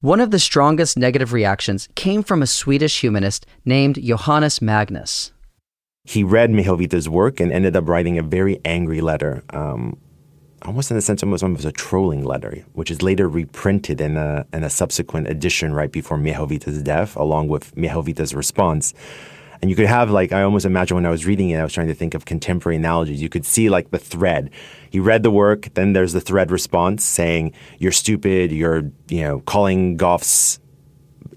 One 0.00 0.20
of 0.20 0.30
the 0.30 0.38
strongest 0.38 0.98
negative 0.98 1.32
reactions 1.32 1.88
came 1.94 2.22
from 2.22 2.42
a 2.42 2.46
Swedish 2.46 3.00
humanist 3.00 3.46
named 3.64 3.98
Johannes 4.02 4.60
Magnus. 4.60 5.32
He 6.04 6.22
read 6.22 6.50
Miechowita's 6.50 7.08
work 7.08 7.40
and 7.40 7.50
ended 7.50 7.76
up 7.76 7.88
writing 7.88 8.18
a 8.18 8.22
very 8.22 8.60
angry 8.64 9.00
letter 9.00 9.42
um, 9.50 9.96
almost 10.66 10.90
in 10.90 10.96
the 10.96 11.00
sense, 11.00 11.22
almost 11.22 11.42
almost 11.42 11.64
a 11.64 11.72
trolling 11.72 12.24
letter, 12.24 12.62
which 12.74 12.90
is 12.90 13.00
later 13.00 13.26
reprinted 13.26 14.02
in 14.02 14.18
a 14.18 14.44
in 14.52 14.64
a 14.64 14.70
subsequent 14.70 15.28
edition 15.28 15.72
right 15.72 15.90
before 15.90 16.18
Miechowita's 16.18 16.82
death, 16.82 17.16
along 17.16 17.48
with 17.48 17.74
Miechowita's 17.74 18.34
response. 18.34 18.92
And 19.60 19.70
you 19.70 19.76
could 19.76 19.86
have 19.86 20.10
like 20.10 20.32
I 20.32 20.42
almost 20.42 20.66
imagine 20.66 20.94
when 20.96 21.06
I 21.06 21.10
was 21.10 21.26
reading 21.26 21.50
it, 21.50 21.58
I 21.58 21.62
was 21.62 21.72
trying 21.72 21.88
to 21.88 21.94
think 21.94 22.14
of 22.14 22.24
contemporary 22.24 22.76
analogies. 22.76 23.22
You 23.22 23.28
could 23.28 23.46
see 23.46 23.68
like 23.68 23.90
the 23.90 23.98
thread. 23.98 24.50
He 24.90 25.00
read 25.00 25.22
the 25.22 25.30
work, 25.30 25.68
then 25.74 25.92
there's 25.92 26.12
the 26.12 26.20
thread 26.20 26.50
response 26.50 27.04
saying, 27.04 27.52
"You're 27.78 27.92
stupid. 27.92 28.52
You're 28.52 28.90
you 29.08 29.22
know 29.22 29.40
calling 29.40 29.96
Goths." 29.96 30.60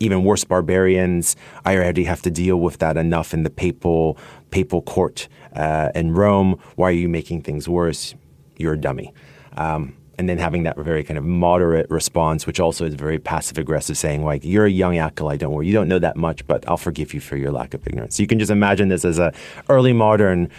Even 0.01 0.23
worse, 0.23 0.45
barbarians. 0.45 1.35
I 1.65 1.75
already 1.75 2.05
have 2.05 2.21
to 2.21 2.31
deal 2.31 2.57
with 2.57 2.77
that 2.77 2.95
enough 2.95 3.33
in 3.33 3.43
the 3.43 3.49
papal 3.49 4.17
papal 4.49 4.81
court 4.81 5.27
uh, 5.53 5.89
in 5.93 6.13
Rome. 6.13 6.57
Why 6.75 6.89
are 6.89 6.91
you 6.91 7.09
making 7.09 7.41
things 7.41 7.67
worse? 7.67 8.15
you're 8.59 8.73
a 8.73 8.79
dummy. 8.79 9.11
Um, 9.57 9.95
and 10.19 10.27
then 10.27 10.37
having 10.37 10.63
that 10.63 10.75
very 10.77 11.01
kind 11.01 11.17
of 11.17 11.23
moderate 11.23 11.89
response, 11.89 12.45
which 12.45 12.59
also 12.59 12.85
is 12.85 12.93
very 12.93 13.17
passive 13.17 13.57
aggressive, 13.57 13.97
saying 13.97 14.25
like, 14.25 14.43
"You're 14.43 14.65
a 14.65 14.69
young 14.69 14.97
acolyte, 14.97 15.39
don't 15.39 15.53
worry, 15.53 15.65
you 15.65 15.71
don't 15.71 15.87
know 15.87 15.97
that 15.97 16.17
much, 16.17 16.45
but 16.45 16.67
I'll 16.67 16.75
forgive 16.75 17.13
you 17.13 17.21
for 17.21 17.37
your 17.37 17.53
lack 17.53 17.73
of 17.73 17.87
ignorance." 17.87 18.17
So 18.17 18.23
you 18.23 18.27
can 18.27 18.37
just 18.37 18.51
imagine 18.51 18.89
this 18.89 19.05
as 19.05 19.17
a 19.17 19.31
early 19.69 19.93
modern 19.93 20.49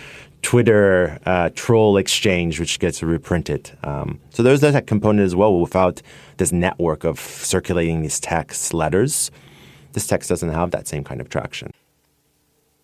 Twitter 0.41 1.19
uh, 1.27 1.51
troll 1.55 1.99
exchange, 1.99 2.59
which 2.59 2.79
gets 2.79 3.03
reprinted. 3.03 3.71
Um, 3.85 4.19
so 4.31 4.43
there's 4.43 4.63
that 4.63 4.87
component 4.87 5.27
as 5.27 5.37
well. 5.37 5.61
Without 5.61 6.01
this 6.39 6.53
network 6.53 7.05
of 7.05 7.21
circulating 7.21 8.01
these 8.01 8.19
text 8.19 8.73
letters, 8.73 9.31
this 9.93 10.07
text 10.07 10.31
doesn't 10.31 10.49
have 10.49 10.71
that 10.71 10.89
same 10.89 11.05
kind 11.05 11.21
of 11.21 11.29
traction. 11.29 11.71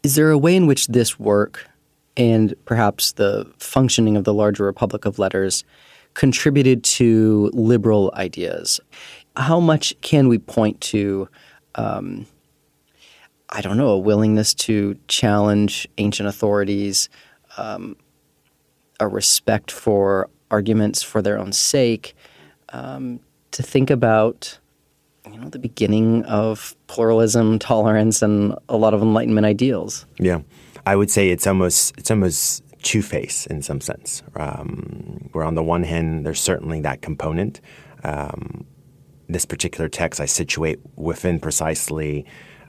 Is 0.03 0.15
there 0.15 0.31
a 0.31 0.37
way 0.37 0.55
in 0.55 0.67
which 0.67 0.89
this 0.89 1.19
work 1.19 1.67
and 2.19 2.55
perhaps 2.67 3.13
the 3.13 3.51
functioning 3.57 4.15
of 4.19 4.25
the 4.25 4.35
larger 4.35 4.65
Republic 4.65 5.07
of 5.07 5.19
Letters 5.19 5.65
contributed 6.17 6.83
to 6.83 7.51
liberal 7.53 8.11
ideas. 8.17 8.81
How 9.37 9.61
much 9.61 9.95
can 10.01 10.29
we 10.29 10.39
point 10.39 10.81
to, 10.81 11.29
um, 11.75 12.27
I 13.51 13.61
don't 13.61 13.77
know, 13.77 13.89
a 13.89 13.99
willingness 13.99 14.55
to 14.55 14.99
challenge 15.09 15.87
ancient 15.99 16.27
authorities, 16.27 17.11
um, 17.59 17.97
a 18.99 19.07
respect 19.07 19.71
for 19.71 20.31
arguments 20.51 21.03
for 21.03 21.21
their 21.21 21.39
own 21.39 21.53
sake, 21.53 22.17
um, 22.71 23.21
to 23.51 23.63
think 23.63 23.91
about 23.91 24.59
you 25.31 25.39
know 25.39 25.51
the 25.51 25.59
beginning 25.59 26.25
of 26.25 26.75
pluralism, 26.87 27.59
tolerance, 27.59 28.23
and 28.23 28.55
a 28.71 28.77
lot 28.79 28.95
of 28.95 29.03
Enlightenment 29.03 29.45
ideals. 29.45 30.07
Yeah. 30.19 30.41
I 30.87 30.95
would 30.95 31.11
say 31.11 31.31
it's 31.31 31.47
almost 31.47 31.93
it's 31.99 32.11
almost 32.11 32.63
two 32.87 33.03
faced 33.03 33.49
in 33.49 33.63
some 33.63 33.81
sense. 33.81 34.23
Um, 34.37 35.29
where 35.33 35.45
on 35.45 35.57
the 35.57 35.63
one 35.63 35.83
hand, 35.83 36.25
there's 36.25 36.41
certainly 36.41 36.81
that 36.83 37.03
component. 37.03 37.61
Um, 38.05 38.65
this 39.29 39.45
particular 39.45 39.89
text 39.89 40.21
I 40.21 40.27
situate 40.27 40.79
within 40.95 41.41
precisely 41.41 42.25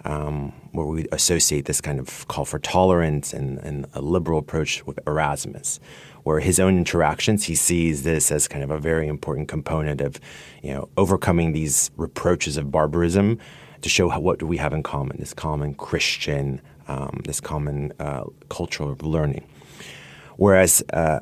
um, 0.06 0.54
where 0.72 0.88
we 0.88 1.06
associate 1.12 1.66
this 1.66 1.82
kind 1.82 2.00
of 2.00 2.28
call 2.28 2.46
for 2.46 2.58
tolerance 2.58 3.32
and, 3.32 3.60
and, 3.60 3.86
a 3.94 4.02
liberal 4.02 4.40
approach 4.40 4.86
with 4.86 5.00
Erasmus, 5.06 5.80
where 6.24 6.40
his 6.40 6.60
own 6.60 6.78
interactions 6.78 7.44
he 7.44 7.56
sees 7.56 8.04
this 8.04 8.32
as 8.32 8.48
kind 8.48 8.64
of 8.64 8.72
a 8.72 8.80
very 8.80 9.08
important 9.08 9.48
component 9.50 10.02
of, 10.02 10.20
you 10.64 10.74
know, 10.74 10.90
overcoming 10.98 11.52
these 11.52 11.92
reproaches 11.98 12.58
of 12.58 12.72
barbarism 12.72 13.38
to 13.82 13.90
show 13.90 14.10
how, 14.10 14.20
what 14.20 14.40
do 14.40 14.48
we 14.48 14.58
have 14.58 14.74
in 14.74 14.82
common, 14.82 15.18
this 15.20 15.34
common 15.34 15.76
Christian 15.76 16.62
um, 16.88 17.22
this 17.26 17.40
common 17.40 17.92
uh, 18.00 18.24
culture 18.50 18.84
of 18.84 19.04
learning. 19.04 19.48
Whereas 20.38 20.84
uh, 20.94 21.20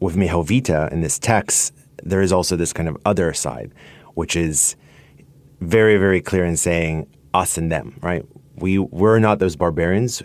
with 0.00 0.16
Miechowita 0.16 0.92
in 0.92 1.00
this 1.00 1.18
text, 1.18 1.72
there 2.02 2.20
is 2.20 2.32
also 2.32 2.56
this 2.56 2.72
kind 2.72 2.88
of 2.88 2.96
other 3.04 3.32
side, 3.32 3.72
which 4.14 4.36
is 4.36 4.76
very, 5.60 5.96
very 5.96 6.20
clear 6.20 6.44
in 6.44 6.56
saying 6.56 7.06
us 7.32 7.56
and 7.56 7.72
them, 7.72 7.98
right? 8.02 8.24
We, 8.56 8.78
we're 8.78 9.18
not 9.18 9.38
those 9.38 9.56
barbarians. 9.56 10.22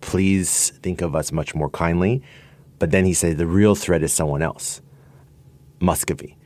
Please 0.00 0.70
think 0.82 1.00
of 1.00 1.16
us 1.16 1.32
much 1.32 1.54
more 1.54 1.70
kindly. 1.70 2.22
But 2.78 2.90
then 2.90 3.04
he 3.04 3.14
said 3.14 3.38
the 3.38 3.46
real 3.46 3.74
threat 3.74 4.02
is 4.02 4.12
someone 4.12 4.42
else 4.42 4.82
Muscovy. 5.80 6.36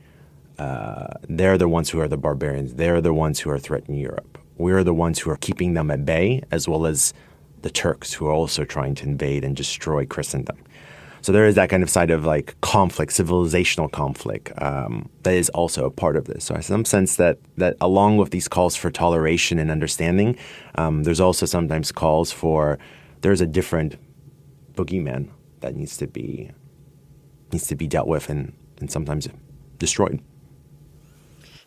Uh, 0.57 1.07
they're 1.27 1.57
the 1.57 1.67
ones 1.67 1.89
who 1.89 1.99
are 1.99 2.07
the 2.07 2.17
barbarians. 2.17 2.75
They're 2.75 3.01
the 3.01 3.13
ones 3.13 3.39
who 3.39 3.49
are 3.49 3.59
threatening 3.59 3.99
Europe. 3.99 4.37
We're 4.57 4.83
the 4.83 4.93
ones 4.93 5.19
who 5.19 5.31
are 5.31 5.37
keeping 5.37 5.73
them 5.73 5.89
at 5.89 6.05
bay, 6.05 6.43
as 6.51 6.67
well 6.67 6.85
as 6.85 7.13
the 7.61 7.69
Turks, 7.69 8.13
who 8.13 8.27
are 8.27 8.33
also 8.33 8.63
trying 8.63 8.95
to 8.95 9.05
invade 9.05 9.43
and 9.43 9.55
destroy 9.55 10.05
Christendom. 10.05 10.57
So 11.21 11.31
there 11.31 11.45
is 11.45 11.55
that 11.55 11.69
kind 11.69 11.83
of 11.83 11.89
side 11.89 12.09
of 12.09 12.25
like 12.25 12.59
conflict, 12.61 13.11
civilizational 13.11 13.91
conflict, 13.91 14.51
um, 14.59 15.07
that 15.23 15.33
is 15.33 15.49
also 15.49 15.85
a 15.85 15.91
part 15.91 16.15
of 16.15 16.25
this. 16.25 16.45
So 16.45 16.55
I 16.55 16.61
some 16.61 16.83
sense 16.83 17.17
that 17.17 17.37
that 17.57 17.77
along 17.79 18.17
with 18.17 18.31
these 18.31 18.47
calls 18.47 18.75
for 18.75 18.89
toleration 18.89 19.59
and 19.59 19.69
understanding, 19.69 20.37
um, 20.75 21.03
there's 21.03 21.19
also 21.19 21.45
sometimes 21.45 21.91
calls 21.91 22.31
for 22.31 22.79
there's 23.21 23.41
a 23.41 23.45
different 23.45 23.97
boogeyman 24.73 25.29
that 25.59 25.75
needs 25.75 25.97
to 25.97 26.07
be 26.07 26.51
needs 27.51 27.67
to 27.67 27.75
be 27.75 27.87
dealt 27.87 28.07
with 28.07 28.29
and, 28.29 28.53
and 28.79 28.89
sometimes 28.91 29.27
destroyed. 29.77 30.19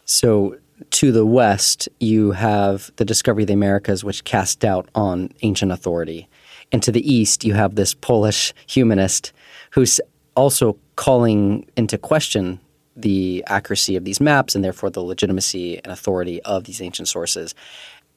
So 0.04 0.56
to 0.90 1.12
the 1.12 1.26
west, 1.26 1.88
you 2.00 2.32
have 2.32 2.90
the 2.96 3.04
discovery 3.04 3.44
of 3.44 3.46
the 3.46 3.54
Americas, 3.54 4.02
which 4.02 4.24
cast 4.24 4.60
doubt 4.60 4.88
on 4.94 5.30
ancient 5.42 5.70
authority. 5.72 6.28
And 6.72 6.82
to 6.82 6.90
the 6.90 7.08
east, 7.12 7.44
you 7.44 7.54
have 7.54 7.74
this 7.74 7.94
Polish 7.94 8.52
humanist 8.66 9.32
who's 9.74 10.00
also 10.36 10.78
calling 10.96 11.68
into 11.76 11.98
question 11.98 12.60
the 12.96 13.42
accuracy 13.48 13.96
of 13.96 14.04
these 14.04 14.20
maps 14.20 14.54
and 14.54 14.64
therefore 14.64 14.88
the 14.88 15.00
legitimacy 15.00 15.78
and 15.78 15.88
authority 15.88 16.40
of 16.42 16.64
these 16.64 16.80
ancient 16.80 17.08
sources. 17.08 17.54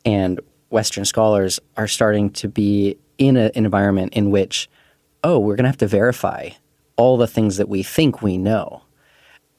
And 0.05 0.39
Western 0.69 1.03
scholars 1.03 1.59
are 1.75 1.87
starting 1.87 2.29
to 2.31 2.47
be 2.47 2.97
in 3.17 3.37
a, 3.37 3.51
an 3.55 3.65
environment 3.65 4.13
in 4.13 4.29
which, 4.29 4.69
oh, 5.23 5.39
we're 5.39 5.55
going 5.55 5.63
to 5.63 5.69
have 5.69 5.77
to 5.77 5.87
verify 5.87 6.49
all 6.95 7.17
the 7.17 7.27
things 7.27 7.57
that 7.57 7.67
we 7.67 7.81
think 7.81 8.21
we 8.21 8.37
know. 8.37 8.83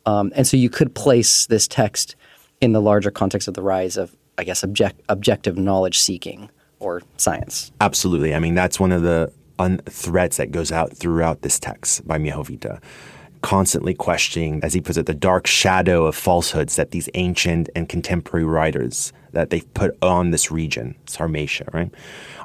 Um, 0.07 0.33
and 0.37 0.47
so 0.47 0.57
you 0.57 0.71
could 0.71 0.95
place 0.95 1.47
this 1.47 1.67
text 1.67 2.15
in 2.61 2.73
the 2.73 2.81
larger 2.81 3.11
context 3.11 3.49
of 3.49 3.55
the 3.55 3.63
rise 3.63 3.97
of, 3.97 4.17
I 4.39 4.45
guess, 4.45 4.63
object, 4.63 5.01
objective 5.09 5.59
knowledge 5.59 5.99
seeking 5.99 6.49
or 6.79 7.03
science. 7.17 7.73
Absolutely. 7.81 8.35
I 8.35 8.39
mean, 8.39 8.55
that's 8.55 8.79
one 8.79 8.93
of 8.93 9.03
the 9.03 9.33
un- 9.59 9.81
threats 9.87 10.37
that 10.37 10.51
goes 10.51 10.73
out 10.73 10.97
throughout 10.97 11.43
this 11.43 11.59
text 11.59 12.07
by 12.07 12.19
Miechowita. 12.19 12.81
Constantly 13.41 13.95
questioning, 13.95 14.61
as 14.65 14.75
he 14.75 14.81
puts 14.81 14.99
it, 14.99 15.07
the 15.07 15.15
dark 15.15 15.47
shadow 15.47 16.07
of 16.07 16.17
falsehoods 16.17 16.77
that 16.77 16.91
these 16.91 17.09
ancient 17.15 17.69
and 17.77 17.89
contemporary 17.89 18.45
writers 18.45 19.13
that 19.33 19.51
they've 19.51 19.73
put 19.75 19.97
on 20.03 20.31
this 20.31 20.51
region, 20.51 20.97
Sarmatia, 21.07 21.73
right? 21.73 21.91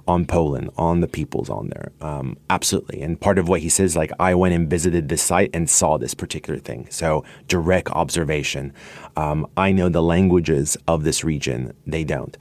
on 0.08 0.26
Poland, 0.26 0.69
on 0.78 0.99
the 0.99 1.08
peoples 1.08 1.49
on 1.49 1.69
there. 1.69 1.91
Um, 2.02 2.38
absolutely. 2.49 3.02
And 3.02 3.19
part 3.19 3.38
of 3.38 3.47
what 3.47 3.62
he 3.62 3.69
says, 3.69 3.95
like, 3.95 4.12
I 4.19 4.36
went 4.36 4.54
and 4.54 4.69
visited 4.69 5.10
this 5.10 5.21
site 5.21 5.49
and 5.54 5.69
saw 5.69 5.97
this 5.97 6.13
particular 6.13 6.60
thing. 6.60 6.88
So 6.89 7.23
direct 7.47 7.89
observation. 7.89 8.73
Um, 9.15 9.47
I 9.56 9.71
know 9.71 9.89
the 9.89 10.04
languages 10.04 10.78
of 10.88 11.04
this 11.04 11.23
region, 11.23 11.73
they 11.88 12.04
don't. 12.04 12.38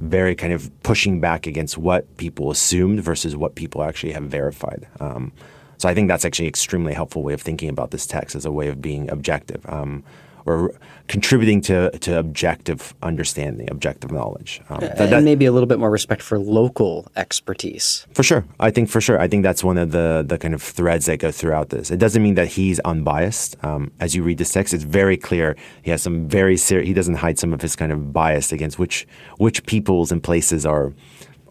Very 0.00 0.34
kind 0.34 0.52
of 0.52 0.70
pushing 0.82 1.20
back 1.20 1.46
against 1.46 1.78
what 1.78 2.16
people 2.16 2.50
assumed 2.50 3.00
versus 3.00 3.36
what 3.36 3.54
people 3.54 3.82
actually 3.82 4.12
have 4.12 4.24
verified. 4.24 4.86
Um, 5.00 5.32
so 5.78 5.88
I 5.88 5.94
think 5.94 6.08
that's 6.08 6.24
actually 6.24 6.46
an 6.46 6.50
extremely 6.50 6.94
helpful 6.94 7.22
way 7.22 7.32
of 7.32 7.42
thinking 7.42 7.68
about 7.68 7.90
this 7.90 8.06
text 8.06 8.34
as 8.34 8.44
a 8.44 8.52
way 8.52 8.68
of 8.68 8.80
being 8.80 9.10
objective. 9.10 9.64
Um, 9.68 10.02
or 10.46 10.74
contributing 11.08 11.60
to, 11.60 11.90
to 11.98 12.18
objective 12.18 12.94
understanding, 13.02 13.70
objective 13.70 14.10
knowledge. 14.10 14.60
Um, 14.68 14.80
that, 14.80 14.96
that, 14.98 15.12
and 15.12 15.24
maybe 15.24 15.44
a 15.46 15.52
little 15.52 15.66
bit 15.66 15.78
more 15.78 15.90
respect 15.90 16.22
for 16.22 16.38
local 16.38 17.10
expertise. 17.16 18.06
For 18.14 18.22
sure. 18.22 18.44
I 18.60 18.70
think 18.70 18.88
for 18.88 19.00
sure. 19.00 19.20
I 19.20 19.28
think 19.28 19.42
that's 19.42 19.62
one 19.62 19.78
of 19.78 19.92
the, 19.92 20.24
the 20.26 20.38
kind 20.38 20.54
of 20.54 20.62
threads 20.62 21.06
that 21.06 21.18
go 21.18 21.30
throughout 21.30 21.70
this. 21.70 21.90
It 21.90 21.98
doesn't 21.98 22.22
mean 22.22 22.34
that 22.34 22.48
he's 22.48 22.80
unbiased. 22.80 23.56
Um, 23.64 23.90
as 24.00 24.14
you 24.14 24.22
read 24.22 24.38
this 24.38 24.52
text, 24.52 24.72
it's 24.74 24.84
very 24.84 25.16
clear 25.16 25.56
he 25.82 25.90
has 25.90 26.02
some 26.02 26.28
very 26.28 26.56
serious, 26.56 26.86
he 26.86 26.94
doesn't 26.94 27.16
hide 27.16 27.38
some 27.38 27.52
of 27.52 27.60
his 27.60 27.76
kind 27.76 27.92
of 27.92 28.12
bias 28.12 28.52
against 28.52 28.78
which, 28.78 29.06
which 29.38 29.64
peoples 29.66 30.10
and 30.12 30.22
places 30.22 30.64
are, 30.64 30.92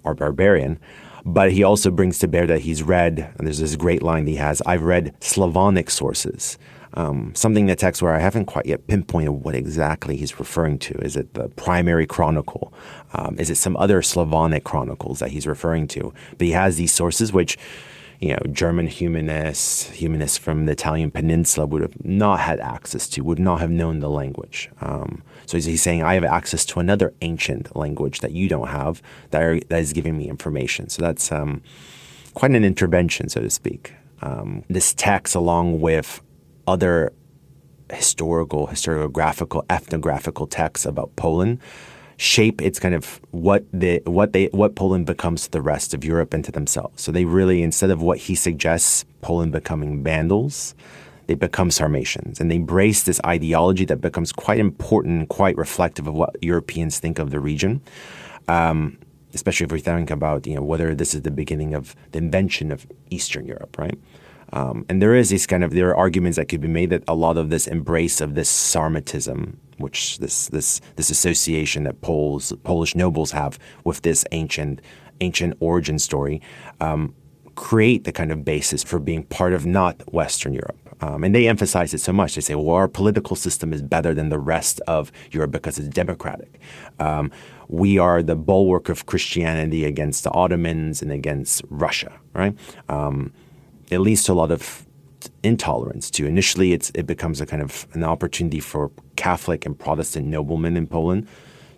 are 0.04 0.14
barbarian. 0.14 0.80
But 1.26 1.54
he 1.54 1.64
also 1.64 1.90
brings 1.90 2.20
to 2.20 2.28
bear 2.28 2.46
that 2.48 2.62
he's 2.62 2.84
read, 2.84 3.34
and 3.38 3.48
there's 3.48 3.60
this 3.60 3.78
great 3.78 4.04
line 4.04 4.26
that 4.26 4.32
he 4.32 4.38
has 4.38 4.62
I've 4.66 4.82
read 4.82 5.16
Slavonic 5.22 5.90
sources. 5.90 6.58
Um, 6.96 7.34
something 7.34 7.64
in 7.64 7.68
the 7.68 7.76
text 7.76 8.02
where 8.02 8.14
I 8.14 8.20
haven't 8.20 8.46
quite 8.46 8.66
yet 8.66 8.86
pinpointed 8.88 9.32
what 9.32 9.56
exactly 9.56 10.16
he's 10.16 10.40
referring 10.40 10.78
to. 10.80 10.98
Is 11.00 11.16
it 11.16 11.34
the 11.34 11.50
primary 11.50 12.06
chronicle? 12.06 12.74
Um, 13.14 13.36
is 13.40 13.50
it 13.50 13.56
some 13.56 13.76
other 13.78 14.02
Slavonic 14.02 14.64
chronicles 14.64 15.20
that 15.20 15.32
he's 15.32 15.48
referring 15.48 15.88
to? 15.90 16.14
But 16.38 16.46
he 16.46 16.52
has 16.52 16.78
these 16.78 16.94
sources 16.94 17.34
which 17.34 17.58
you 18.24 18.30
know, 18.30 18.40
German 18.54 18.88
humanists, 18.88 19.90
humanists 19.90 20.38
from 20.38 20.66
the 20.66 20.72
Italian 20.72 21.12
peninsula 21.12 21.66
would 21.66 21.82
have 21.82 22.06
not 22.06 22.40
had 22.40 22.62
access 22.62 23.10
to, 23.10 23.22
would 23.22 23.38
not 23.38 23.60
have 23.60 23.70
known 23.70 24.00
the 24.00 24.10
language. 24.10 24.70
Um, 24.80 25.24
so 25.46 25.58
he's, 25.58 25.82
saying, 25.82 26.04
I 26.04 26.14
have 26.14 26.24
access 26.24 26.64
to 26.68 26.80
another 26.80 27.14
ancient 27.22 27.76
language 27.76 28.22
that 28.22 28.32
you 28.32 28.48
don't 28.48 28.70
have 28.70 29.02
that, 29.32 29.44
are, 29.44 29.60
that 29.60 29.80
is 29.82 29.92
giving 29.92 30.18
me 30.18 30.30
information. 30.30 30.88
So 30.88 31.02
that's 31.02 31.34
um, 31.34 31.62
quite 32.34 32.52
an 32.52 32.64
intervention, 32.64 33.28
so 33.28 33.42
to 33.42 33.50
speak. 33.50 33.94
Um, 34.22 34.64
this 34.70 34.94
text, 34.94 35.36
along 35.36 35.82
with 35.82 36.22
other 36.68 37.12
historical, 37.92 38.68
historiographical, 38.68 39.66
ethnographical 39.70 40.48
texts 40.48 40.86
about 40.86 41.16
Poland, 41.16 41.60
shape 42.18 42.62
its 42.62 42.80
kind 42.80 42.96
of 42.96 43.20
what 43.32 43.66
the 43.74 44.02
what 44.06 44.34
they 44.34 44.46
what 44.48 44.76
Poland 44.76 45.06
becomes 45.06 45.44
to 45.44 45.52
the 45.52 45.62
rest 45.62 45.94
of 45.94 46.04
Europe 46.04 46.34
and 46.34 46.46
to 46.46 46.52
themselves. 46.52 47.02
So 47.02 47.12
they 47.12 47.26
really 47.26 47.64
instead 47.64 47.90
of 47.90 48.02
what 48.02 48.18
he 48.18 48.36
suggests, 48.36 49.06
Poland 49.22 49.52
becoming 49.52 50.04
Vandals, 50.04 50.76
they 51.28 51.36
become 51.36 51.72
Sarmatians, 51.72 52.40
and 52.40 52.52
they 52.52 52.56
embrace 52.56 53.04
this 53.04 53.20
ideology 53.26 53.86
that 53.86 54.02
becomes 54.02 54.32
quite 54.32 54.60
important, 54.60 55.30
quite 55.30 55.58
reflective 55.58 56.08
of 56.08 56.14
what 56.14 56.36
Europeans 56.42 57.00
think 57.00 57.20
of 57.20 57.32
the 57.32 57.40
region. 57.40 57.82
Um, 58.48 58.98
especially 59.34 59.66
if 59.66 59.72
we 59.72 59.80
think 59.80 60.12
about 60.12 60.46
you 60.46 60.56
know 60.56 60.62
whether 60.62 60.94
this 60.94 61.14
is 61.14 61.24
the 61.24 61.32
beginning 61.32 61.74
of 61.74 61.96
the 62.12 62.20
invention 62.20 62.72
of 62.72 62.86
Eastern 63.10 63.46
Europe, 63.46 63.78
right? 63.78 63.98
Um, 64.54 64.86
and 64.88 65.02
there 65.02 65.16
is 65.16 65.30
these 65.30 65.48
kind 65.48 65.64
of 65.64 65.72
there 65.72 65.90
are 65.90 65.98
arguments 65.98 66.38
that 66.38 66.48
could 66.48 66.62
be 66.62 66.68
made 66.68 66.92
that 66.92 67.04
a 67.08 67.16
lot 67.16 67.38
of 67.38 67.50
this 67.50 67.68
embrace 67.68 68.22
of 68.22 68.36
this 68.36 68.50
Sarmatism, 68.50 69.56
which 69.78 70.20
this 70.20 70.48
this 70.50 70.80
this 70.96 71.10
association 71.10 71.84
that 71.84 72.02
Poles 72.02 72.54
Polish 72.64 72.96
nobles 72.96 73.32
have 73.32 73.58
with 73.84 74.04
this 74.04 74.24
ancient 74.32 74.80
ancient 75.22 75.58
origin 75.60 75.98
story, 75.98 76.40
um, 76.80 77.16
create 77.56 78.04
the 78.04 78.12
kind 78.12 78.32
of 78.32 78.46
basis 78.46 78.84
for 78.84 79.00
being 79.00 79.24
part 79.24 79.54
of 79.54 79.66
not 79.66 80.14
Western 80.14 80.54
Europe. 80.54 80.78
Um, 81.02 81.24
and 81.24 81.36
they 81.36 81.48
emphasize 81.48 81.94
it 81.94 82.00
so 82.00 82.14
much. 82.14 82.36
They 82.36 82.42
say, 82.42 82.56
well, 82.56 82.76
our 82.76 82.88
political 82.88 83.36
system 83.36 83.74
is 83.74 83.82
better 83.82 84.14
than 84.14 84.30
the 84.30 84.40
rest 84.40 84.80
of 84.88 85.12
Europe 85.32 85.52
because 85.52 85.78
it's 85.78 85.90
democratic. 85.90 86.62
Um, 87.00 87.32
we 87.68 87.98
are 87.98 88.24
the 88.24 88.36
bulwark 88.36 88.88
of 88.88 89.06
Christianity 89.06 89.84
against 89.84 90.24
the 90.24 90.32
Ottomans 90.32 91.02
and 91.02 91.12
against 91.12 91.64
Russia, 91.70 92.20
right? 92.34 92.56
Um, 92.88 93.34
it 93.90 94.00
leads 94.00 94.24
to 94.24 94.34
a 94.34 94.36
lot 94.36 94.52
of 94.52 94.86
intolerance 95.44 96.10
too. 96.10 96.26
Initially, 96.26 96.74
it 96.74 97.06
becomes 97.06 97.42
a 97.42 97.46
kind 97.46 97.62
of 97.62 97.88
an 97.94 98.04
opportunity 98.04 98.60
for 98.60 98.92
Catholic 99.16 99.66
and 99.66 99.78
Protestant 99.78 100.28
noblemen 100.28 100.78
in 100.78 100.88
Poland 100.88 101.28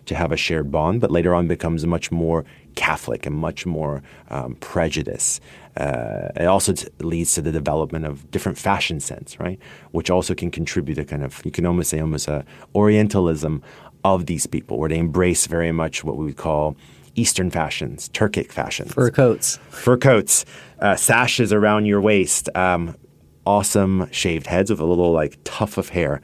to 0.06 0.14
have 0.14 0.32
a 0.32 0.36
shared 0.36 0.70
bond, 0.70 1.00
but 1.00 1.10
later 1.10 1.34
on 1.34 1.48
becomes 1.48 1.84
much 1.84 2.10
more 2.10 2.44
Catholic 2.76 3.26
and 3.26 3.34
much 3.34 3.66
more 3.66 4.02
um, 4.30 4.54
prejudice. 4.56 5.40
Uh, 5.76 6.28
it 6.36 6.46
also 6.46 6.72
t- 6.72 6.88
leads 7.00 7.34
to 7.34 7.42
the 7.42 7.52
development 7.52 8.04
of 8.06 8.30
different 8.30 8.56
fashion 8.56 9.00
sense, 9.00 9.38
right? 9.40 9.58
Which 9.90 10.08
also 10.10 10.34
can 10.34 10.50
contribute 10.50 10.94
to 10.94 11.04
kind 11.04 11.24
of 11.24 11.42
you 11.44 11.50
can 11.50 11.66
almost 11.66 11.90
say 11.90 12.00
almost 12.00 12.28
a 12.28 12.44
Orientalism 12.74 13.62
of 14.04 14.26
these 14.26 14.46
people, 14.46 14.78
where 14.78 14.88
they 14.88 14.98
embrace 14.98 15.46
very 15.46 15.72
much 15.72 16.04
what 16.04 16.16
we 16.16 16.24
would 16.26 16.36
call 16.36 16.76
Eastern 17.16 17.50
fashions, 17.50 18.08
Turkic 18.10 18.52
fashions. 18.52 18.92
Fur 18.92 19.10
coats. 19.10 19.58
Fur 19.70 19.96
coats, 19.96 20.44
uh, 20.80 20.96
sashes 20.96 21.52
around 21.52 21.86
your 21.86 22.00
waist, 22.00 22.48
um, 22.54 22.96
awesome 23.44 24.08
shaved 24.12 24.46
heads 24.46 24.70
with 24.70 24.80
a 24.80 24.84
little 24.84 25.12
like 25.12 25.38
tuft 25.44 25.78
of 25.78 25.90
hair. 25.90 26.20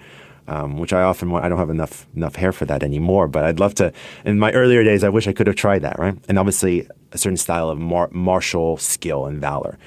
Um, 0.48 0.78
which 0.78 0.92
I 0.92 1.02
often 1.02 1.30
want. 1.30 1.44
I 1.44 1.48
don't 1.48 1.58
have 1.58 1.70
enough 1.70 2.04
enough 2.16 2.34
hair 2.34 2.50
for 2.50 2.64
that 2.64 2.82
anymore, 2.82 3.28
but 3.28 3.44
I'd 3.44 3.60
love 3.60 3.76
to. 3.76 3.92
In 4.24 4.40
my 4.40 4.50
earlier 4.50 4.82
days, 4.82 5.04
I 5.04 5.08
wish 5.08 5.28
I 5.28 5.32
could 5.32 5.46
have 5.46 5.54
tried 5.54 5.82
that, 5.82 6.00
right? 6.00 6.18
And 6.28 6.36
obviously, 6.36 6.88
a 7.12 7.16
certain 7.16 7.36
style 7.36 7.70
of 7.70 7.78
mar- 7.78 8.10
martial 8.10 8.76
skill 8.76 9.26
and 9.26 9.40
valor 9.40 9.78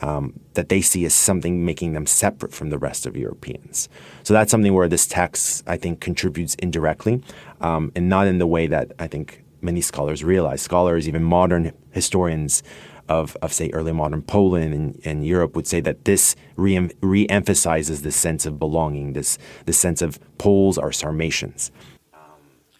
um, 0.00 0.38
that 0.54 0.68
they 0.68 0.80
see 0.80 1.04
as 1.04 1.14
something 1.14 1.64
making 1.64 1.92
them 1.92 2.06
separate 2.06 2.52
from 2.52 2.70
the 2.70 2.78
rest 2.78 3.06
of 3.06 3.16
Europeans. 3.16 3.88
So 4.22 4.34
that's 4.34 4.50
something 4.50 4.72
where 4.74 4.88
this 4.88 5.06
text, 5.06 5.64
I 5.66 5.76
think, 5.76 6.00
contributes 6.00 6.54
indirectly, 6.56 7.22
um, 7.60 7.90
and 7.96 8.08
not 8.08 8.26
in 8.26 8.38
the 8.38 8.46
way 8.46 8.66
that 8.66 8.92
I 8.98 9.06
think 9.06 9.43
many 9.64 9.80
scholars 9.80 10.22
realize. 10.22 10.62
Scholars, 10.62 11.08
even 11.08 11.24
modern 11.24 11.72
historians 11.90 12.62
of, 13.08 13.36
of 13.42 13.52
say, 13.52 13.70
early 13.72 13.92
modern 13.92 14.22
Poland 14.22 14.72
and, 14.72 15.00
and 15.04 15.26
Europe 15.26 15.56
would 15.56 15.66
say 15.66 15.80
that 15.80 16.04
this 16.04 16.36
re 16.56 17.26
emphasizes 17.28 18.02
this 18.02 18.16
sense 18.16 18.46
of 18.46 18.58
belonging, 18.58 19.14
this, 19.14 19.38
this 19.66 19.78
sense 19.78 20.02
of 20.02 20.18
Poles 20.38 20.78
are 20.78 20.92
Sarmatians. 20.92 21.70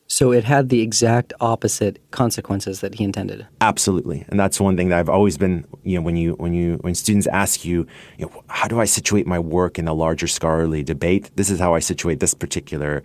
So 0.06 0.32
it 0.32 0.44
had 0.44 0.68
the 0.68 0.80
exact 0.80 1.32
opposite 1.40 1.98
consequences 2.10 2.80
that 2.82 2.94
he 2.94 3.04
intended. 3.04 3.46
Absolutely, 3.60 4.24
and 4.28 4.38
that's 4.38 4.60
one 4.60 4.76
thing 4.76 4.90
that 4.90 4.98
I've 4.98 5.08
always 5.08 5.38
been. 5.38 5.66
You 5.82 5.96
know, 5.96 6.02
when 6.02 6.16
you 6.16 6.34
when 6.34 6.52
you 6.52 6.74
when 6.82 6.94
students 6.94 7.26
ask 7.26 7.64
you, 7.64 7.86
you 8.18 8.26
know, 8.26 8.44
how 8.48 8.68
do 8.68 8.80
I 8.80 8.84
situate 8.84 9.26
my 9.26 9.38
work 9.38 9.78
in 9.78 9.88
a 9.88 9.94
larger 9.94 10.26
scholarly 10.26 10.82
debate? 10.82 11.30
This 11.36 11.48
is 11.48 11.58
how 11.58 11.74
I 11.74 11.78
situate 11.78 12.20
this 12.20 12.34
particular 12.34 13.02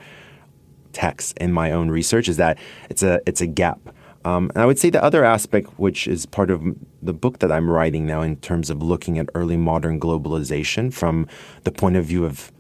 text 0.94 1.38
in 1.38 1.52
my 1.52 1.72
own 1.72 1.90
research 1.90 2.28
is 2.28 2.38
that 2.38 2.58
it's 2.90 3.04
a 3.04 3.22
it's 3.26 3.42
a 3.42 3.48
gap. 3.48 3.80
Um, 4.26 4.52
and 4.54 4.62
I 4.62 4.66
would 4.66 4.78
say 4.78 4.90
the 4.90 5.04
other 5.04 5.24
aspect, 5.24 5.80
which 5.80 6.08
is 6.08 6.26
part 6.26 6.52
of 6.52 6.62
the 7.02 7.14
book 7.14 7.40
that 7.40 7.52
I'm 7.52 7.70
writing 7.70 8.06
now, 8.06 8.22
in 8.22 8.36
terms 8.38 8.70
of 8.70 8.84
looking 8.84 9.18
at 9.18 9.30
early 9.34 9.56
modern 9.56 10.00
globalization 10.00 10.94
from 10.94 11.28
the 11.64 11.72
point 11.72 11.96
of 11.96 12.06
view 12.06 12.26
of 12.26 12.52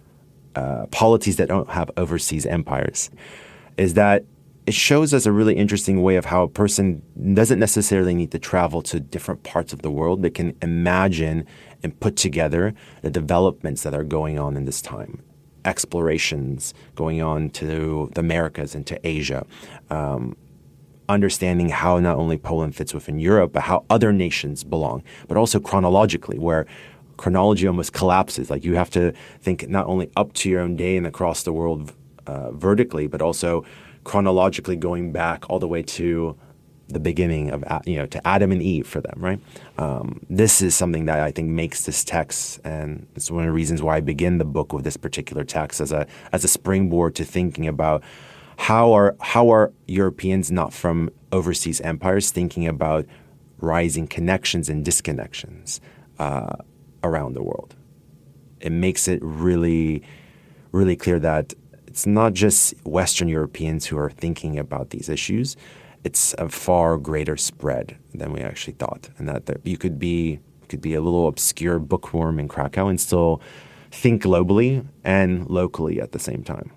uh, 0.55 0.85
polities 0.87 1.35
that 1.35 1.49
don't 1.49 1.69
have 1.69 1.91
overseas 1.97 2.45
empires, 2.45 3.09
is 3.77 3.95
that 3.95 4.23
it 4.65 4.73
shows 4.73 5.13
us 5.13 5.25
a 5.25 5.31
really 5.31 5.55
interesting 5.55 6.01
way 6.01 6.15
of 6.15 6.25
how 6.25 6.43
a 6.43 6.47
person 6.47 7.01
doesn't 7.33 7.59
necessarily 7.59 8.13
need 8.13 8.31
to 8.31 8.39
travel 8.39 8.81
to 8.83 8.99
different 8.99 9.43
parts 9.43 9.73
of 9.73 9.81
the 9.81 9.91
world, 9.91 10.21
They 10.21 10.29
can 10.29 10.55
imagine 10.61 11.45
and 11.81 11.99
put 11.99 12.15
together 12.15 12.73
the 13.01 13.09
developments 13.09 13.83
that 13.83 13.93
are 13.93 14.03
going 14.03 14.37
on 14.37 14.55
in 14.55 14.65
this 14.65 14.81
time 14.81 15.23
explorations 15.69 16.73
going 16.95 17.21
on 17.21 17.49
to 17.51 18.09
the 18.15 18.21
Americas 18.21 18.75
and 18.75 18.85
to 18.87 18.95
Asia. 19.07 19.45
Um, 19.89 20.35
understanding 21.07 21.69
how 21.69 21.99
not 21.99 22.17
only 22.17 22.37
Poland 22.37 22.75
fits 22.75 22.93
within 22.93 23.19
Europe, 23.19 23.51
but 23.53 23.63
how 23.63 23.83
other 23.89 24.11
nations 24.11 24.63
belong, 24.63 25.03
but 25.27 25.37
also 25.37 25.59
chronologically, 25.59 26.37
where 26.37 26.65
chronology 27.17 27.67
almost 27.67 27.93
collapses. 27.93 28.49
Like 28.49 28.63
you 28.63 28.75
have 28.75 28.89
to 28.91 29.13
think 29.41 29.67
not 29.69 29.85
only 29.87 30.09
up 30.15 30.33
to 30.33 30.49
your 30.49 30.61
own 30.61 30.75
day 30.75 30.97
and 30.97 31.05
across 31.07 31.43
the 31.43 31.53
world 31.53 31.93
uh, 32.27 32.51
vertically, 32.51 33.07
but 33.07 33.21
also 33.21 33.65
chronologically 34.03 34.75
going 34.75 35.11
back 35.11 35.49
all 35.49 35.59
the 35.59 35.67
way 35.67 35.83
to 35.83 36.35
the 36.89 36.99
beginning 36.99 37.51
of 37.51 37.63
you 37.85 37.95
know 37.95 38.05
to 38.07 38.27
Adam 38.27 38.51
and 38.51 38.61
Eve 38.61 38.87
for 38.87 38.99
them, 38.99 39.15
right? 39.17 39.39
Um, 39.77 40.21
this 40.29 40.61
is 40.61 40.75
something 40.75 41.05
that 41.05 41.19
I 41.19 41.31
think 41.31 41.49
makes 41.49 41.85
this 41.85 42.03
text, 42.03 42.59
and 42.63 43.07
it's 43.15 43.31
one 43.31 43.43
of 43.43 43.47
the 43.47 43.53
reasons 43.53 43.81
why 43.81 43.97
I 43.97 44.01
begin 44.01 44.39
the 44.39 44.45
book 44.45 44.73
with 44.73 44.83
this 44.83 44.97
particular 44.97 45.43
text 45.43 45.79
as 45.79 45.91
a 45.91 46.07
as 46.31 46.43
a 46.43 46.47
springboard 46.47 47.15
to 47.15 47.25
thinking 47.25 47.67
about 47.67 48.03
how 48.57 48.91
are 48.91 49.15
how 49.21 49.53
are 49.53 49.71
Europeans 49.87 50.51
not 50.51 50.73
from 50.73 51.09
overseas 51.31 51.79
empires 51.81 52.31
thinking 52.31 52.67
about 52.67 53.05
rising 53.59 54.07
connections 54.07 54.67
and 54.67 54.85
disconnections 54.85 55.79
uh, 56.17 56.55
around 57.03 57.33
the 57.33 57.43
world. 57.43 57.75
It 58.59 58.71
makes 58.71 59.07
it 59.07 59.19
really, 59.21 60.01
really 60.71 60.95
clear 60.95 61.19
that 61.19 61.53
it's 61.87 62.05
not 62.05 62.33
just 62.33 62.73
Western 62.85 63.27
Europeans 63.27 63.85
who 63.85 63.97
are 63.97 64.09
thinking 64.09 64.57
about 64.57 64.89
these 64.89 65.09
issues 65.09 65.55
it's 66.03 66.33
a 66.37 66.49
far 66.49 66.97
greater 66.97 67.37
spread 67.37 67.97
than 68.13 68.31
we 68.31 68.41
actually 68.41 68.73
thought, 68.73 69.09
and 69.17 69.27
that, 69.27 69.45
that 69.47 69.65
you 69.65 69.77
could 69.77 69.99
be 69.99 70.39
could 70.69 70.81
be 70.81 70.93
a 70.93 71.01
little 71.01 71.27
obscure 71.27 71.79
bookworm 71.79 72.39
in 72.39 72.47
Krakow 72.47 72.87
and 72.87 73.01
still 73.01 73.41
think 73.91 74.21
globally 74.21 74.85
and 75.03 75.49
locally 75.49 75.99
at 75.99 76.11
the 76.11 76.19
same 76.19 76.43
time. 76.43 76.71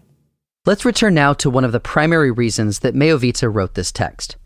Let's 0.64 0.84
return 0.84 1.12
now 1.12 1.34
to 1.34 1.50
one 1.50 1.64
of 1.64 1.72
the 1.72 1.80
primary 1.80 2.30
reasons 2.30 2.78
that 2.78 2.94
Miechowita 2.94 3.52
wrote 3.54 3.74
this 3.74 3.92
text 3.92 4.36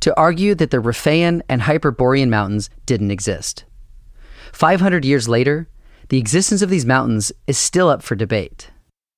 to 0.00 0.16
argue 0.16 0.54
that 0.54 0.70
the 0.70 0.78
Riphaean 0.78 1.42
and 1.48 1.62
Hyperborean 1.62 2.30
mountains 2.30 2.70
didn't 2.86 3.10
exist. 3.10 3.64
500 4.52 5.04
years 5.04 5.28
later, 5.28 5.68
the 6.08 6.18
existence 6.18 6.62
of 6.62 6.70
these 6.70 6.86
mountains 6.86 7.32
is 7.46 7.58
still 7.58 7.88
up 7.88 8.02
for 8.02 8.14
debate. 8.14 8.70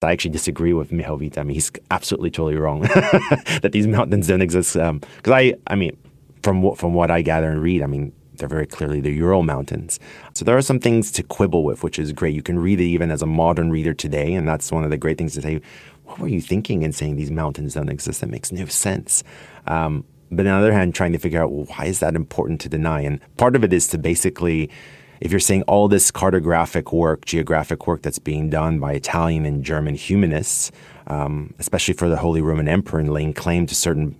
I 0.02 0.12
actually 0.12 0.30
disagree 0.30 0.72
with 0.72 0.90
Miechowita. 0.90 1.38
I 1.38 1.42
mean, 1.42 1.54
he's 1.54 1.72
absolutely 1.90 2.30
totally 2.30 2.56
wrong 2.56 2.82
that 2.82 3.70
these 3.72 3.88
mountains 3.88 4.28
don't 4.28 4.42
exist. 4.42 4.74
Because 4.74 4.90
um, 4.90 5.00
I, 5.26 5.54
I 5.66 5.74
mean, 5.74 5.96
from 6.44 6.62
what 6.62 6.78
from 6.78 6.94
what 6.94 7.10
I 7.10 7.20
gather 7.22 7.50
and 7.50 7.60
read, 7.60 7.82
I 7.82 7.86
mean, 7.86 8.12
they're 8.34 8.48
very 8.48 8.66
clearly 8.66 9.00
the 9.00 9.10
Ural 9.10 9.42
Mountains. 9.42 9.98
So 10.34 10.44
there 10.44 10.56
are 10.56 10.62
some 10.62 10.78
things 10.78 11.10
to 11.12 11.24
quibble 11.24 11.64
with, 11.64 11.82
which 11.82 11.98
is 11.98 12.12
great. 12.12 12.34
You 12.34 12.42
can 12.42 12.60
read 12.60 12.80
it 12.80 12.84
even 12.84 13.10
as 13.10 13.22
a 13.22 13.26
modern 13.26 13.70
reader 13.70 13.92
today, 13.92 14.34
and 14.34 14.46
that's 14.46 14.70
one 14.70 14.84
of 14.84 14.90
the 14.90 14.96
great 14.96 15.18
things 15.18 15.34
to 15.34 15.42
say. 15.42 15.60
What 16.04 16.20
were 16.20 16.28
you 16.28 16.40
thinking 16.40 16.82
in 16.82 16.92
saying 16.92 17.16
these 17.16 17.32
mountains 17.32 17.74
don't 17.74 17.90
exist? 17.90 18.20
That 18.20 18.30
makes 18.30 18.52
no 18.52 18.66
sense. 18.66 19.24
Um, 19.66 20.04
but 20.30 20.46
on 20.46 20.60
the 20.60 20.66
other 20.66 20.72
hand, 20.72 20.94
trying 20.94 21.12
to 21.12 21.18
figure 21.18 21.42
out 21.42 21.50
well, 21.50 21.64
why 21.64 21.86
is 21.86 21.98
that 22.00 22.14
important 22.14 22.60
to 22.62 22.68
deny? 22.68 23.00
And 23.00 23.20
part 23.36 23.56
of 23.56 23.64
it 23.64 23.72
is 23.72 23.88
to 23.88 23.98
basically, 23.98 24.70
if 25.20 25.30
you're 25.30 25.40
saying 25.40 25.62
all 25.62 25.88
this 25.88 26.10
cartographic 26.10 26.92
work, 26.92 27.24
geographic 27.24 27.86
work 27.86 28.02
that's 28.02 28.18
being 28.18 28.50
done 28.50 28.78
by 28.78 28.92
Italian 28.92 29.46
and 29.46 29.64
German 29.64 29.94
humanists, 29.94 30.70
um, 31.06 31.54
especially 31.58 31.94
for 31.94 32.08
the 32.08 32.16
Holy 32.16 32.42
Roman 32.42 32.68
Emperor 32.68 33.00
and 33.00 33.12
laying 33.12 33.32
claim 33.32 33.66
to 33.66 33.74
certain 33.74 34.16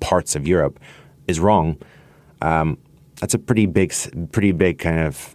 parts 0.00 0.36
of 0.36 0.46
Europe, 0.46 0.78
is 1.26 1.40
wrong. 1.40 1.78
Um, 2.42 2.78
that's 3.20 3.34
a 3.34 3.38
pretty 3.38 3.66
big, 3.66 3.92
pretty 4.32 4.52
big 4.52 4.78
kind 4.78 5.00
of 5.00 5.34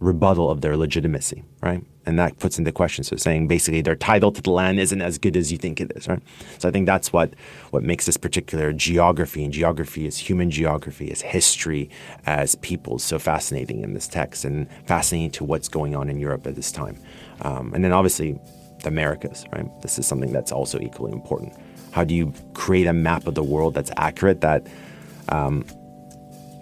rebuttal 0.00 0.50
of 0.50 0.60
their 0.60 0.76
legitimacy, 0.76 1.44
right? 1.62 1.84
And 2.06 2.18
that 2.20 2.38
puts 2.38 2.56
into 2.56 2.70
question. 2.70 3.02
So 3.02 3.16
saying 3.16 3.48
basically 3.48 3.82
their 3.82 3.96
title 3.96 4.30
to 4.30 4.40
the 4.40 4.50
land 4.50 4.78
isn't 4.78 5.02
as 5.02 5.18
good 5.18 5.36
as 5.36 5.50
you 5.50 5.58
think 5.58 5.80
it 5.80 5.90
is, 5.96 6.06
right? 6.06 6.22
So 6.58 6.68
I 6.68 6.72
think 6.72 6.86
that's 6.86 7.12
what 7.12 7.34
what 7.70 7.82
makes 7.82 8.06
this 8.06 8.16
particular 8.16 8.72
geography 8.72 9.42
and 9.42 9.52
geography 9.52 10.06
is 10.06 10.16
human 10.16 10.50
geography, 10.50 11.10
as 11.10 11.20
history, 11.20 11.90
as 12.24 12.54
people 12.56 13.00
so 13.00 13.18
fascinating 13.18 13.82
in 13.82 13.92
this 13.94 14.06
text 14.06 14.44
and 14.44 14.68
fascinating 14.86 15.32
to 15.32 15.44
what's 15.44 15.68
going 15.68 15.96
on 15.96 16.08
in 16.08 16.18
Europe 16.20 16.46
at 16.46 16.54
this 16.54 16.70
time. 16.70 16.96
Um, 17.42 17.74
and 17.74 17.84
then 17.84 17.92
obviously 17.92 18.38
the 18.82 18.88
Americas, 18.88 19.44
right? 19.52 19.68
This 19.82 19.98
is 19.98 20.06
something 20.06 20.32
that's 20.32 20.52
also 20.52 20.78
equally 20.78 21.12
important. 21.12 21.54
How 21.90 22.04
do 22.04 22.14
you 22.14 22.32
create 22.54 22.86
a 22.86 22.92
map 22.92 23.26
of 23.26 23.34
the 23.34 23.42
world 23.42 23.74
that's 23.74 23.90
accurate 23.96 24.42
that 24.42 24.66
um, 25.28 25.64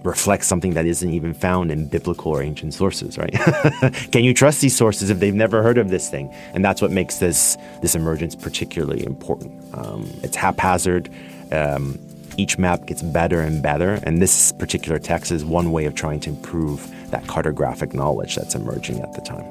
reflects 0.04 0.46
something 0.46 0.74
that 0.74 0.86
isn't 0.86 1.10
even 1.10 1.34
found 1.34 1.72
in 1.72 1.86
biblical 1.86 2.32
or 2.32 2.42
ancient 2.42 2.74
sources, 2.74 3.18
right? 3.18 3.32
Can 4.12 4.22
you 4.22 4.34
trust 4.34 4.60
these 4.60 4.76
sources 4.76 5.10
if 5.10 5.18
they've 5.18 5.34
never 5.34 5.62
heard 5.62 5.78
of 5.78 5.88
this 5.88 6.08
thing? 6.08 6.32
And 6.52 6.64
that's 6.64 6.80
what 6.80 6.92
makes 6.92 7.18
this 7.18 7.56
this 7.82 7.94
emergence 7.94 8.36
particularly 8.36 9.04
important. 9.04 9.52
Um, 9.74 10.08
it's 10.22 10.36
haphazard. 10.36 11.10
Um, 11.50 11.98
each 12.36 12.58
map 12.58 12.86
gets 12.86 13.00
better 13.00 13.40
and 13.40 13.62
better, 13.62 14.00
and 14.02 14.20
this 14.20 14.52
particular 14.52 14.98
text 14.98 15.30
is 15.30 15.44
one 15.44 15.72
way 15.72 15.84
of 15.84 15.94
trying 15.94 16.20
to 16.20 16.30
improve 16.30 16.90
that 17.10 17.22
cartographic 17.24 17.94
knowledge 17.94 18.34
that's 18.34 18.54
emerging 18.54 19.00
at 19.00 19.12
the 19.14 19.20
time. 19.20 19.44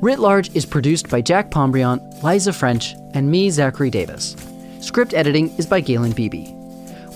Writ 0.00 0.20
Large 0.20 0.54
is 0.54 0.64
produced 0.64 1.08
by 1.08 1.20
Jack 1.20 1.50
Pombriant, 1.50 2.22
Liza 2.22 2.52
French, 2.52 2.94
and 3.14 3.30
me, 3.30 3.50
Zachary 3.50 3.90
Davis. 3.90 4.36
Script 4.80 5.12
editing 5.12 5.50
is 5.56 5.66
by 5.66 5.80
Galen 5.80 6.12
Beebe. 6.12 6.52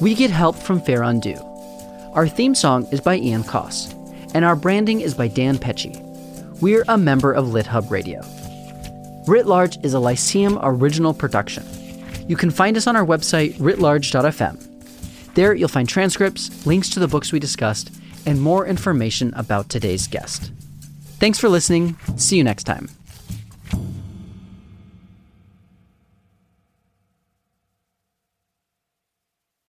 We 0.00 0.14
get 0.14 0.30
help 0.30 0.56
from 0.56 0.80
Fair 0.80 1.02
Undo. 1.02 1.34
Our 2.12 2.28
theme 2.28 2.54
song 2.54 2.86
is 2.90 3.00
by 3.00 3.16
Ian 3.16 3.44
Coss, 3.44 3.92
and 4.34 4.44
our 4.44 4.56
branding 4.56 5.00
is 5.00 5.14
by 5.14 5.28
Dan 5.28 5.58
Pecci. 5.58 6.00
We're 6.60 6.84
a 6.88 6.98
member 6.98 7.32
of 7.32 7.46
LitHub 7.46 7.90
Radio. 7.90 8.20
Writ 9.26 9.46
Large 9.46 9.78
is 9.84 9.94
a 9.94 10.00
Lyceum 10.00 10.58
original 10.62 11.14
production. 11.14 11.64
You 12.28 12.36
can 12.36 12.50
find 12.50 12.76
us 12.76 12.86
on 12.86 12.96
our 12.96 13.06
website, 13.06 13.54
writlarge.fm. 13.54 15.34
There 15.34 15.54
you'll 15.54 15.68
find 15.68 15.88
transcripts, 15.88 16.66
links 16.66 16.88
to 16.90 17.00
the 17.00 17.08
books 17.08 17.32
we 17.32 17.38
discussed, 17.38 17.90
and 18.26 18.40
more 18.40 18.66
information 18.66 19.32
about 19.34 19.68
today's 19.68 20.06
guest. 20.06 20.50
Thanks 21.20 21.38
for 21.38 21.48
listening. 21.48 21.96
See 22.16 22.36
you 22.36 22.44
next 22.44 22.64
time. 22.64 22.88